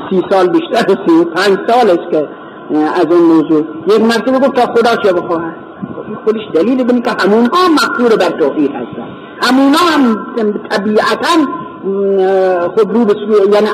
سی 0.10 0.22
سال 0.30 0.48
بیشتر 0.48 0.88
سی 1.08 1.26
پنج 1.36 1.58
سال 1.68 1.90
است 1.90 2.12
که 2.12 2.28
از 2.96 3.06
اون 3.10 3.22
موضوع. 3.22 3.64
یک 3.88 4.02
مرتبه 4.02 4.40
گفت 4.40 4.56
تا 4.56 4.74
خدا 4.74 4.96
چه 4.96 5.14
بخواهد. 5.14 5.56
خودش 6.26 6.42
دلیل 6.54 6.84
بینی 6.84 7.02
که 7.02 7.12
همون 7.20 7.46
ها 7.54 7.70
مقدور 7.70 8.16
بر 8.16 8.40
توحید 8.40 8.72
هستن. 8.72 9.08
همون 9.42 9.74
هم 9.74 10.26
طبیعتا 10.70 11.28
خود 12.76 12.94
رو 12.94 13.06
یعنی 13.54 13.68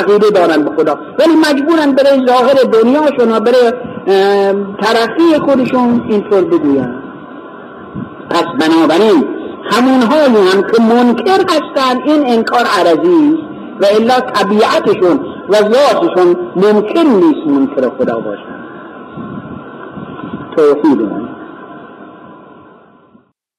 عقیده 0.00 0.30
دارن 0.30 0.62
به 0.62 0.70
خدا. 0.76 0.98
ولی 1.18 1.36
مجبورن 1.36 1.92
برای 1.92 2.26
ظاهر 2.26 2.54
دنیاشون 2.54 3.38
برای 3.38 3.72
ترقی 4.82 5.38
خودشون 5.46 6.04
اینطور 6.08 6.44
بگوین 6.44 6.94
پس 8.30 8.44
بنابراین 8.60 9.24
همون 9.70 10.02
هم 10.02 10.62
که 10.62 10.82
منکر 10.82 11.44
هستن 11.48 12.02
این 12.04 12.26
انکار 12.26 12.64
عرضی 12.78 13.38
و 13.80 13.84
الا 13.84 14.20
طبیعتشون 14.20 15.20
و 15.48 15.54
ذاتشون 15.54 16.36
ممکن 16.56 17.00
نیست 17.00 17.46
منکر 17.46 17.90
خدا 17.98 18.20
باشن. 18.20 18.58
توحید 20.56 21.37